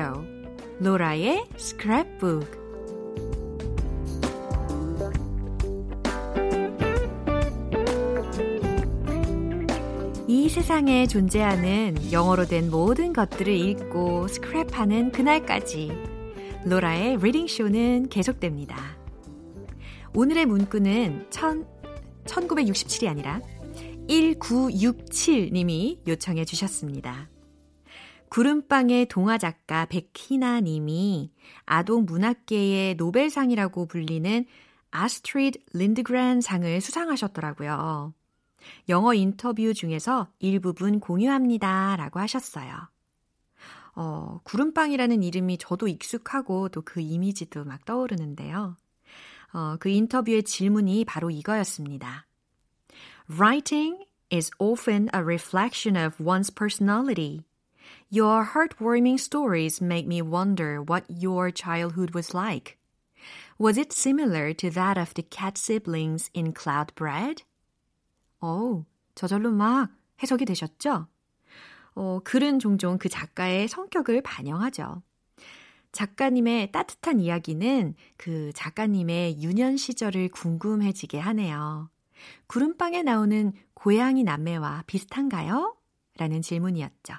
로라의 0.80 1.46
스크랩북 1.56 2.48
세상에 10.50 11.06
존재하는 11.06 12.12
영어로 12.12 12.46
된 12.46 12.72
모든 12.72 13.14
것들을 13.14 13.54
읽고 13.54 14.26
스크랩하는 14.26 15.12
그날까지 15.12 15.92
로라의 16.66 17.18
reading 17.18 17.46
쇼는 17.46 18.10
계속됩니다. 18.10 18.98
오늘의 20.16 20.48
문구는 20.48 21.28
1000, 21.30 21.68
1967이 22.26 23.08
아니라 23.08 23.42
1967님이 24.10 26.00
요청해 26.08 26.46
주셨습니다. 26.46 27.30
구름빵의 28.36 29.06
동화 29.06 29.38
작가 29.38 29.86
백희나 29.86 30.60
님이 30.60 31.32
아동 31.66 32.04
문학계의 32.04 32.96
노벨상이라고 32.96 33.86
불리는 33.86 34.46
아스트리드 34.92 35.60
린드그란 35.72 36.42
상을 36.42 36.82
수상하셨더라고요. 36.82 38.14
영어 38.90 39.14
인터뷰 39.14 39.74
중에서 39.74 40.28
일부분 40.40 41.00
공유합니다. 41.00 41.96
라고 41.96 42.20
하셨어요. 42.20 42.76
어, 43.96 44.42
구름빵이라는 44.44 45.24
이름이 45.24 45.58
저도 45.58 45.88
익숙하고 45.88 46.68
또 46.68 46.82
그 46.82 47.00
이미지도 47.00 47.64
막 47.64 47.86
떠오르는데요. 47.86 48.76
어, 49.54 49.78
그 49.80 49.88
인터뷰의 49.88 50.44
질문이 50.44 51.06
바로 51.06 51.30
이거였습니다. 51.30 52.28
Writing 53.30 54.06
is 54.30 54.52
often 54.60 55.08
a 55.16 55.22
reflection 55.22 55.96
of 55.96 56.22
one's 56.22 56.54
personality. 56.54 57.46
Your 58.10 58.46
heartwarming 58.54 59.20
stories 59.20 59.82
make 59.82 60.08
me 60.08 60.22
wonder 60.22 60.82
what 60.82 61.06
your 61.10 61.52
childhood 61.52 62.14
was 62.14 62.34
like. 62.34 62.78
Was 63.58 63.78
it 63.78 63.94
similar 63.94 64.54
to 64.54 64.70
that 64.72 64.98
of 64.98 65.14
the 65.14 65.24
cat 65.24 65.58
siblings 65.58 66.30
in 66.34 66.54
Cloud 66.54 66.94
Bread? 66.96 67.44
오, 68.42 68.86
저절로 69.16 69.52
막 69.52 69.90
해석이 70.22 70.46
되셨죠? 70.46 71.08
어, 71.96 72.20
글은 72.24 72.60
종종 72.60 72.98
그 72.98 73.10
작가의 73.10 73.68
성격을 73.68 74.22
반영하죠. 74.22 75.02
작가님의 75.94 76.74
따뜻한 76.74 77.22
이야기는 77.22 77.96
그 78.18 78.52
작가님의 78.54 79.42
유년 79.42 79.78
시절을 79.78 80.30
궁금해지게 80.30 81.18
하네요. 81.20 81.90
구름빵에 82.48 83.04
나오는 83.04 83.54
고양이 83.74 84.24
남매와 84.24 84.84
비슷한가요? 84.88 85.78
라는 86.18 86.42
질문이었죠. 86.42 87.14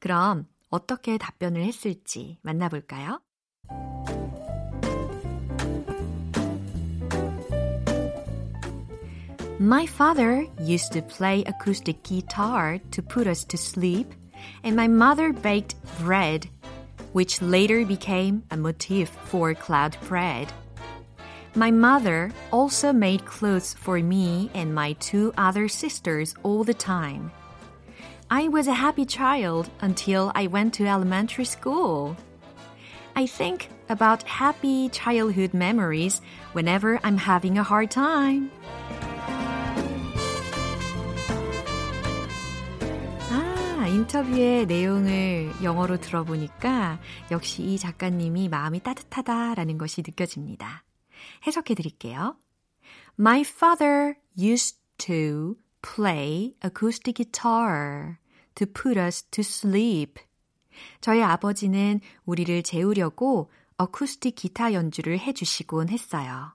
그럼 0.00 0.46
어떻게 0.70 1.18
답변을 1.18 1.62
했을지 1.64 2.38
만나볼까요? 2.42 3.20
My 9.58 9.86
father 9.86 10.46
used 10.60 10.92
to 10.92 11.00
play 11.00 11.42
acoustic 11.46 12.02
guitar 12.02 12.78
to 12.90 13.02
put 13.02 13.26
us 13.26 13.42
to 13.46 13.56
sleep, 13.56 14.12
and 14.62 14.76
my 14.76 14.86
mother 14.86 15.32
baked 15.32 15.76
bread, 15.98 16.50
which 17.14 17.40
later 17.40 17.86
became 17.86 18.42
a 18.50 18.56
motif 18.56 19.08
for 19.24 19.54
cloud 19.54 19.96
bread. 20.06 20.52
My 21.54 21.70
mother 21.70 22.32
also 22.52 22.92
made 22.92 23.24
clothes 23.24 23.72
for 23.72 23.98
me 23.98 24.50
and 24.52 24.74
my 24.74 24.92
two 25.00 25.32
other 25.38 25.68
sisters 25.68 26.34
all 26.42 26.64
the 26.64 26.74
time. 26.74 27.32
I 28.30 28.48
was 28.48 28.68
a 28.68 28.74
happy 28.74 29.04
child 29.04 29.70
until 29.80 30.32
I 30.34 30.46
went 30.48 30.74
to 30.74 30.86
elementary 30.86 31.44
school. 31.44 32.16
I 33.14 33.26
think 33.26 33.68
about 33.88 34.22
happy 34.24 34.88
childhood 34.90 35.54
memories 35.54 36.20
whenever 36.52 36.98
I'm 37.02 37.18
having 37.18 37.58
a 37.58 37.62
hard 37.62 37.90
time. 37.90 38.50
인터뷰의 43.96 44.66
내용을 44.66 45.50
영어로 45.62 45.98
들어보니까 45.98 46.98
역시 47.30 47.62
이 47.62 47.78
작가님이 47.78 48.48
마음이 48.48 48.80
따뜻하다라는 48.80 49.78
것이 49.78 50.02
느껴집니다. 50.06 50.84
해석해 51.46 51.74
드릴게요. 51.74 52.36
My 53.18 53.40
father 53.40 54.16
used 54.38 54.78
to 54.98 55.56
play 55.82 56.54
acoustic 56.62 57.16
guitar 57.16 58.18
To 58.55 58.65
put 58.65 58.99
us 58.99 59.23
to 59.23 59.41
sleep. 59.41 60.21
저희 61.01 61.21
아버지는 61.21 61.99
우리를 62.25 62.63
재우려고 62.63 63.51
어쿠스틱 63.77 64.35
기타 64.35 64.73
연주를 64.73 65.19
해주시곤 65.19 65.89
했어요. 65.89 66.53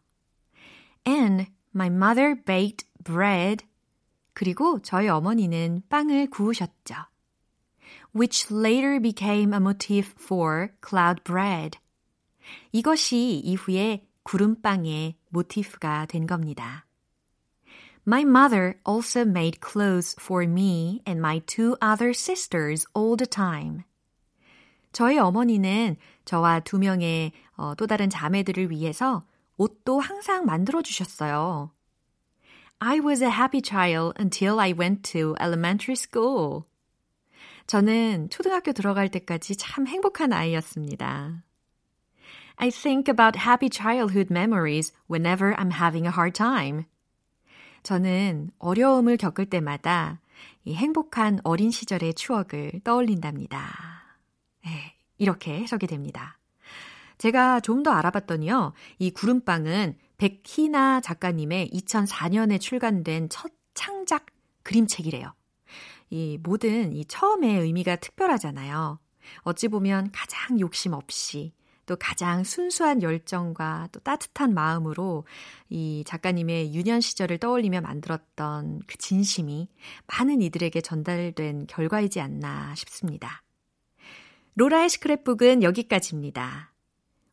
And 1.07 1.47
my 1.75 1.89
mother 1.89 2.35
baked 2.45 2.87
bread. 3.05 3.67
그리고 4.33 4.81
저희 4.83 5.09
어머니는 5.09 5.83
빵을 5.89 6.31
구우셨죠. 6.31 6.95
which 8.15 8.53
later 8.53 9.01
became 9.01 9.53
a 9.53 9.61
motif 9.61 10.15
for 10.19 10.71
cloud 10.87 11.23
bread. 11.25 11.79
이것이 12.73 13.41
이후에 13.45 14.07
구름빵의 14.23 15.17
모티프가 15.29 16.07
된 16.07 16.27
겁니다. 16.27 16.86
My 18.06 18.24
mother 18.24 18.80
also 18.84 19.26
made 19.26 19.62
clothes 19.62 20.16
for 20.20 20.44
me 20.48 21.02
and 21.06 21.22
my 21.22 21.40
two 21.46 21.78
other 21.82 22.14
sisters 22.14 22.86
all 22.96 23.16
the 23.16 23.28
time. 23.28 23.84
저희 24.92 25.18
어머니는 25.20 25.98
저와 26.26 26.62
두 26.62 26.80
명의 26.80 27.32
어, 27.56 27.76
또 27.76 27.88
다른 27.88 28.10
자매들을 28.10 28.72
위해서 28.72 29.24
옷도 29.58 30.00
항상 30.00 30.46
만들어 30.46 30.82
주셨어요. 30.82 31.72
I 32.80 33.00
was 33.00 33.22
a 33.22 33.30
happy 33.30 33.62
child 33.62 34.16
until 34.20 34.60
I 34.60 34.74
went 34.74 35.04
to 35.14 35.36
elementary 35.40 35.96
school. 35.96 36.64
저는 37.68 38.30
초등학교 38.32 38.74
들어갈 38.74 39.10
때까지 39.10 39.56
참 39.56 39.86
행복한 39.86 40.34
아이였습니다. 40.34 41.44
I 42.58 42.70
think 42.70 43.08
about 43.08 43.40
happy 43.40 43.70
childhood 43.70 44.32
memories 44.32 44.94
whenever 45.08 45.54
I'm 45.56 45.72
having 45.72 46.06
a 46.06 46.12
hard 46.12 46.34
time. 46.34 46.86
저는 47.87 48.51
어려움을 48.59 49.17
겪을 49.17 49.47
때마다 49.47 50.21
이 50.65 50.75
행복한 50.75 51.39
어린 51.45 51.71
시절의 51.71 52.15
추억을 52.15 52.81
떠올린답니다. 52.83 54.19
네, 54.65 54.97
이렇게 55.19 55.61
해석이 55.61 55.87
됩니다. 55.87 56.37
제가 57.19 57.61
좀 57.61 57.85
더 57.85 57.93
알아봤더니요. 57.93 58.73
이 58.99 59.13
구름빵은 59.13 59.99
백희나 60.19 61.01
작가님의 61.01 61.71
2004년에 61.73 62.61
출간된 62.61 63.29
첫 63.29 63.53
창작 63.75 64.27
그림책이래요. 64.65 65.33
이 66.11 66.41
모든 66.43 66.93
이 66.93 67.05
처음의 67.05 67.61
의미가 67.61 67.97
특별하잖아요. 67.97 68.99
어찌 69.43 69.69
보면 69.69 70.11
가장 70.11 70.59
욕심 70.59 70.93
없이 70.93 71.53
또 71.87 71.97
가장 71.97 72.45
순수한 72.45 73.03
열정과 73.03 73.89
또 73.93 74.01
따뜻한 74.01 74.55
마음으로 74.55 75.25
이 75.69 76.05
작가님의 76.07 76.75
유년 76.75 77.01
시절을 77.01 77.39
떠올리며 77.39 77.81
만들었던 77.81 78.83
그 78.87 78.99
진심이 78.99 79.69
많은 80.07 80.43
이들에게 80.43 80.81
전달된 80.81 81.67
결과이지 81.69 82.21
않나 82.21 82.75
싶습니다. 82.75 83.43
로라의 84.57 84.89
스크랩북은 84.89 85.63
여기까지입니다. 85.63 86.73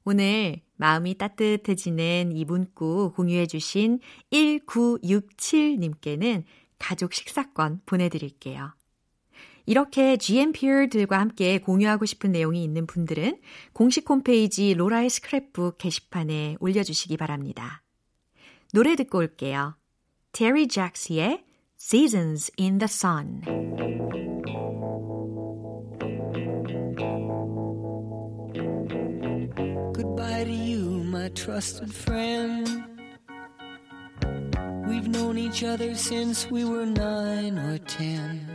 오늘 0.05 0.61
마음이 0.75 1.17
따뜻해지는 1.17 2.33
이 2.33 2.45
문구 2.45 3.13
공유해주신 3.15 3.99
1967님께는 4.31 6.43
가족 6.77 7.13
식사권 7.13 7.81
보내드릴게요. 7.85 8.73
이렇게 9.65 10.17
GMP들과 10.17 11.19
함께 11.19 11.59
공유하고 11.59 12.05
싶은 12.05 12.31
내용이 12.31 12.63
있는 12.63 12.85
분들은 12.85 13.39
공식 13.71 14.09
홈페이지 14.09 14.73
로라의 14.73 15.09
스크랩북 15.09 15.77
게시판에 15.77 16.57
올려주시기 16.59 17.17
바랍니다. 17.17 17.81
노래 18.73 18.95
듣고 18.95 19.19
올게요. 19.19 19.75
Terry 20.33 20.67
Jacks의 20.67 21.43
Seasons 21.79 22.51
in 22.59 22.79
the 22.79 22.87
Sun. 22.87 23.41
Goodbye 29.93 30.45
to 30.45 30.51
you, 30.51 31.03
my 31.03 31.29
trusted 31.29 31.93
friend. 31.93 32.67
We've 34.87 35.07
known 35.07 35.37
each 35.37 35.63
other 35.63 35.93
since 35.95 36.49
we 36.49 36.65
were 36.65 36.85
nine 36.85 37.57
or 37.57 37.77
ten. 37.77 38.52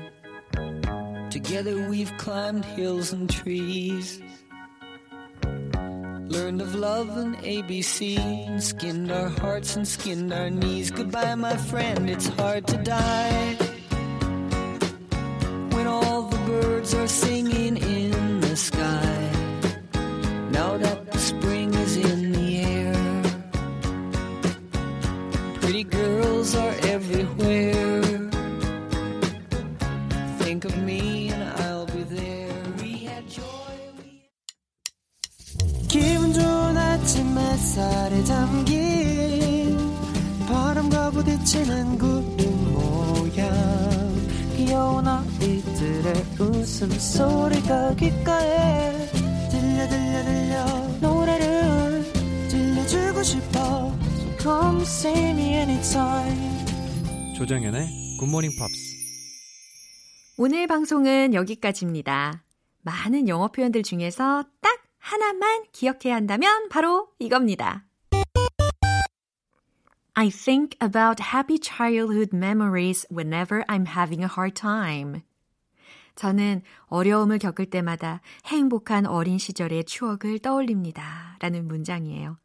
Together 1.30 1.88
we've 1.90 2.16
climbed 2.16 2.64
hills 2.64 3.12
and 3.12 3.28
trees. 3.28 4.20
Learned 5.42 6.62
of 6.62 6.74
love 6.74 7.16
and 7.16 7.36
ABC, 7.38 8.60
skinned 8.62 9.12
our 9.12 9.28
hearts 9.28 9.76
and 9.76 9.86
skinned 9.86 10.32
our 10.32 10.48
knees. 10.48 10.90
Goodbye, 10.90 11.34
my 11.34 11.56
friend, 11.56 12.08
it's 12.08 12.28
hard 12.28 12.66
to 12.68 12.76
die. 12.78 13.67
굿모닝 58.48 58.58
팝스 58.58 58.96
오늘 60.38 60.66
방송은 60.66 61.34
여기까지입니다. 61.34 62.42
많은 62.82 63.28
영어 63.28 63.48
표현들 63.48 63.82
중에서 63.82 64.44
딱 64.60 64.82
하나만 64.98 65.64
기억해야 65.72 66.14
한다면 66.14 66.68
바로 66.68 67.08
이겁니다. 67.18 67.84
I 70.14 70.30
think 70.30 70.78
about 70.82 71.22
happy 71.22 71.58
childhood 71.62 72.34
memories 72.34 73.06
whenever 73.12 73.64
I'm 73.66 73.86
having 73.86 74.22
a 74.22 74.28
hard 74.28 74.54
time. 74.54 75.22
저는 76.16 76.62
어려움을 76.86 77.38
겪을 77.38 77.66
때마다 77.66 78.20
행복한 78.46 79.06
어린 79.06 79.38
시절의 79.38 79.84
추억을 79.84 80.38
떠올립니다. 80.40 81.36
라는 81.40 81.68
문장이에요. 81.68 82.38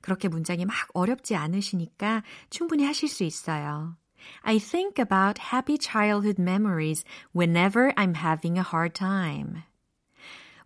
그렇게 0.00 0.28
문장이 0.28 0.64
막 0.66 0.74
어렵지 0.92 1.36
않으시니까 1.36 2.22
충분히 2.50 2.84
하실 2.84 3.08
수 3.08 3.24
있어요. 3.24 3.96
I 4.42 4.58
think 4.58 4.98
about 4.98 5.40
happy 5.52 5.78
childhood 5.78 6.40
memories 6.40 7.04
whenever 7.34 7.92
I'm 7.96 8.14
having 8.16 8.58
a 8.58 8.64
hard 8.64 8.94
time. 8.94 9.62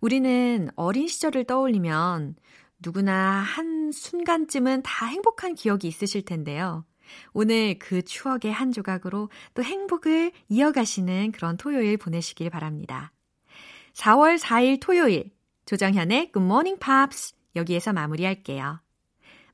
우리는 0.00 0.70
어린 0.76 1.08
시절을 1.08 1.44
떠올리면 1.44 2.36
누구나 2.80 3.40
한 3.40 3.90
순간쯤은 3.92 4.82
다 4.82 5.06
행복한 5.06 5.54
기억이 5.54 5.88
있으실 5.88 6.24
텐데요. 6.24 6.84
오늘 7.32 7.78
그 7.78 8.02
추억의 8.02 8.52
한 8.52 8.70
조각으로 8.70 9.30
또 9.54 9.62
행복을 9.62 10.32
이어가시는 10.48 11.32
그런 11.32 11.56
토요일 11.56 11.96
보내시길 11.96 12.50
바랍니다. 12.50 13.12
4월 13.94 14.38
4일 14.38 14.78
토요일 14.80 15.30
조정현의 15.66 16.32
Good 16.32 16.44
Morning 16.44 16.78
Pops 16.78 17.34
여기에서 17.56 17.92
마무리할게요. 17.92 18.80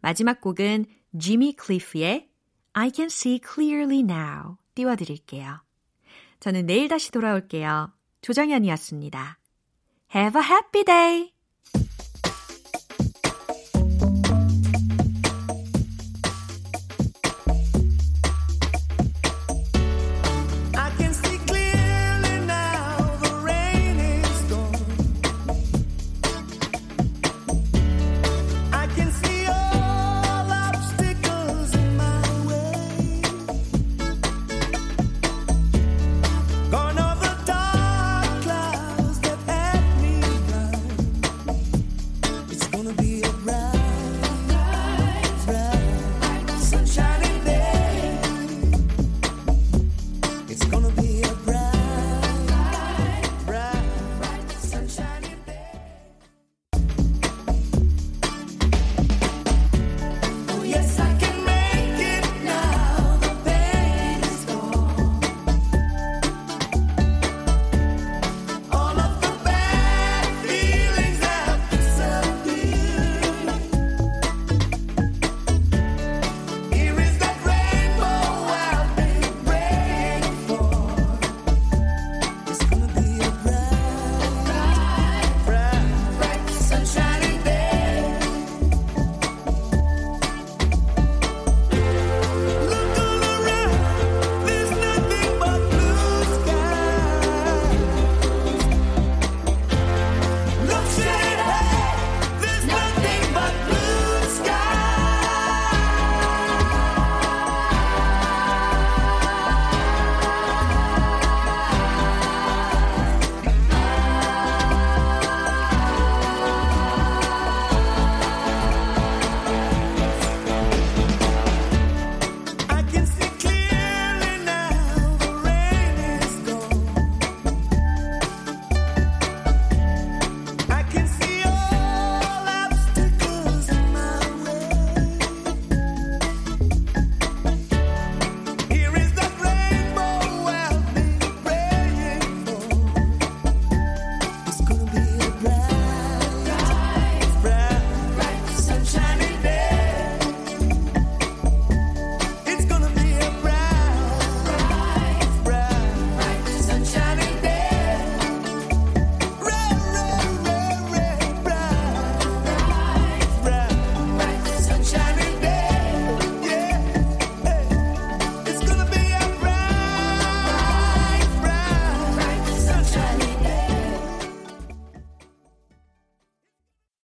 마지막 0.01 0.41
곡은 0.41 0.85
지미 1.19 1.55
클리프의 1.55 2.29
I 2.75 2.91
Can 2.93 3.07
See 3.07 3.41
Clearly 3.41 4.01
Now 4.01 4.59
띄워드릴게요. 4.75 5.63
저는 6.41 6.67
내일 6.67 6.89
다시 6.89 7.11
돌아올게요. 7.11 7.93
조정현이었습니다. 8.21 9.39
Have 10.15 10.41
a 10.41 10.47
happy 10.47 10.85
day! 10.85 11.34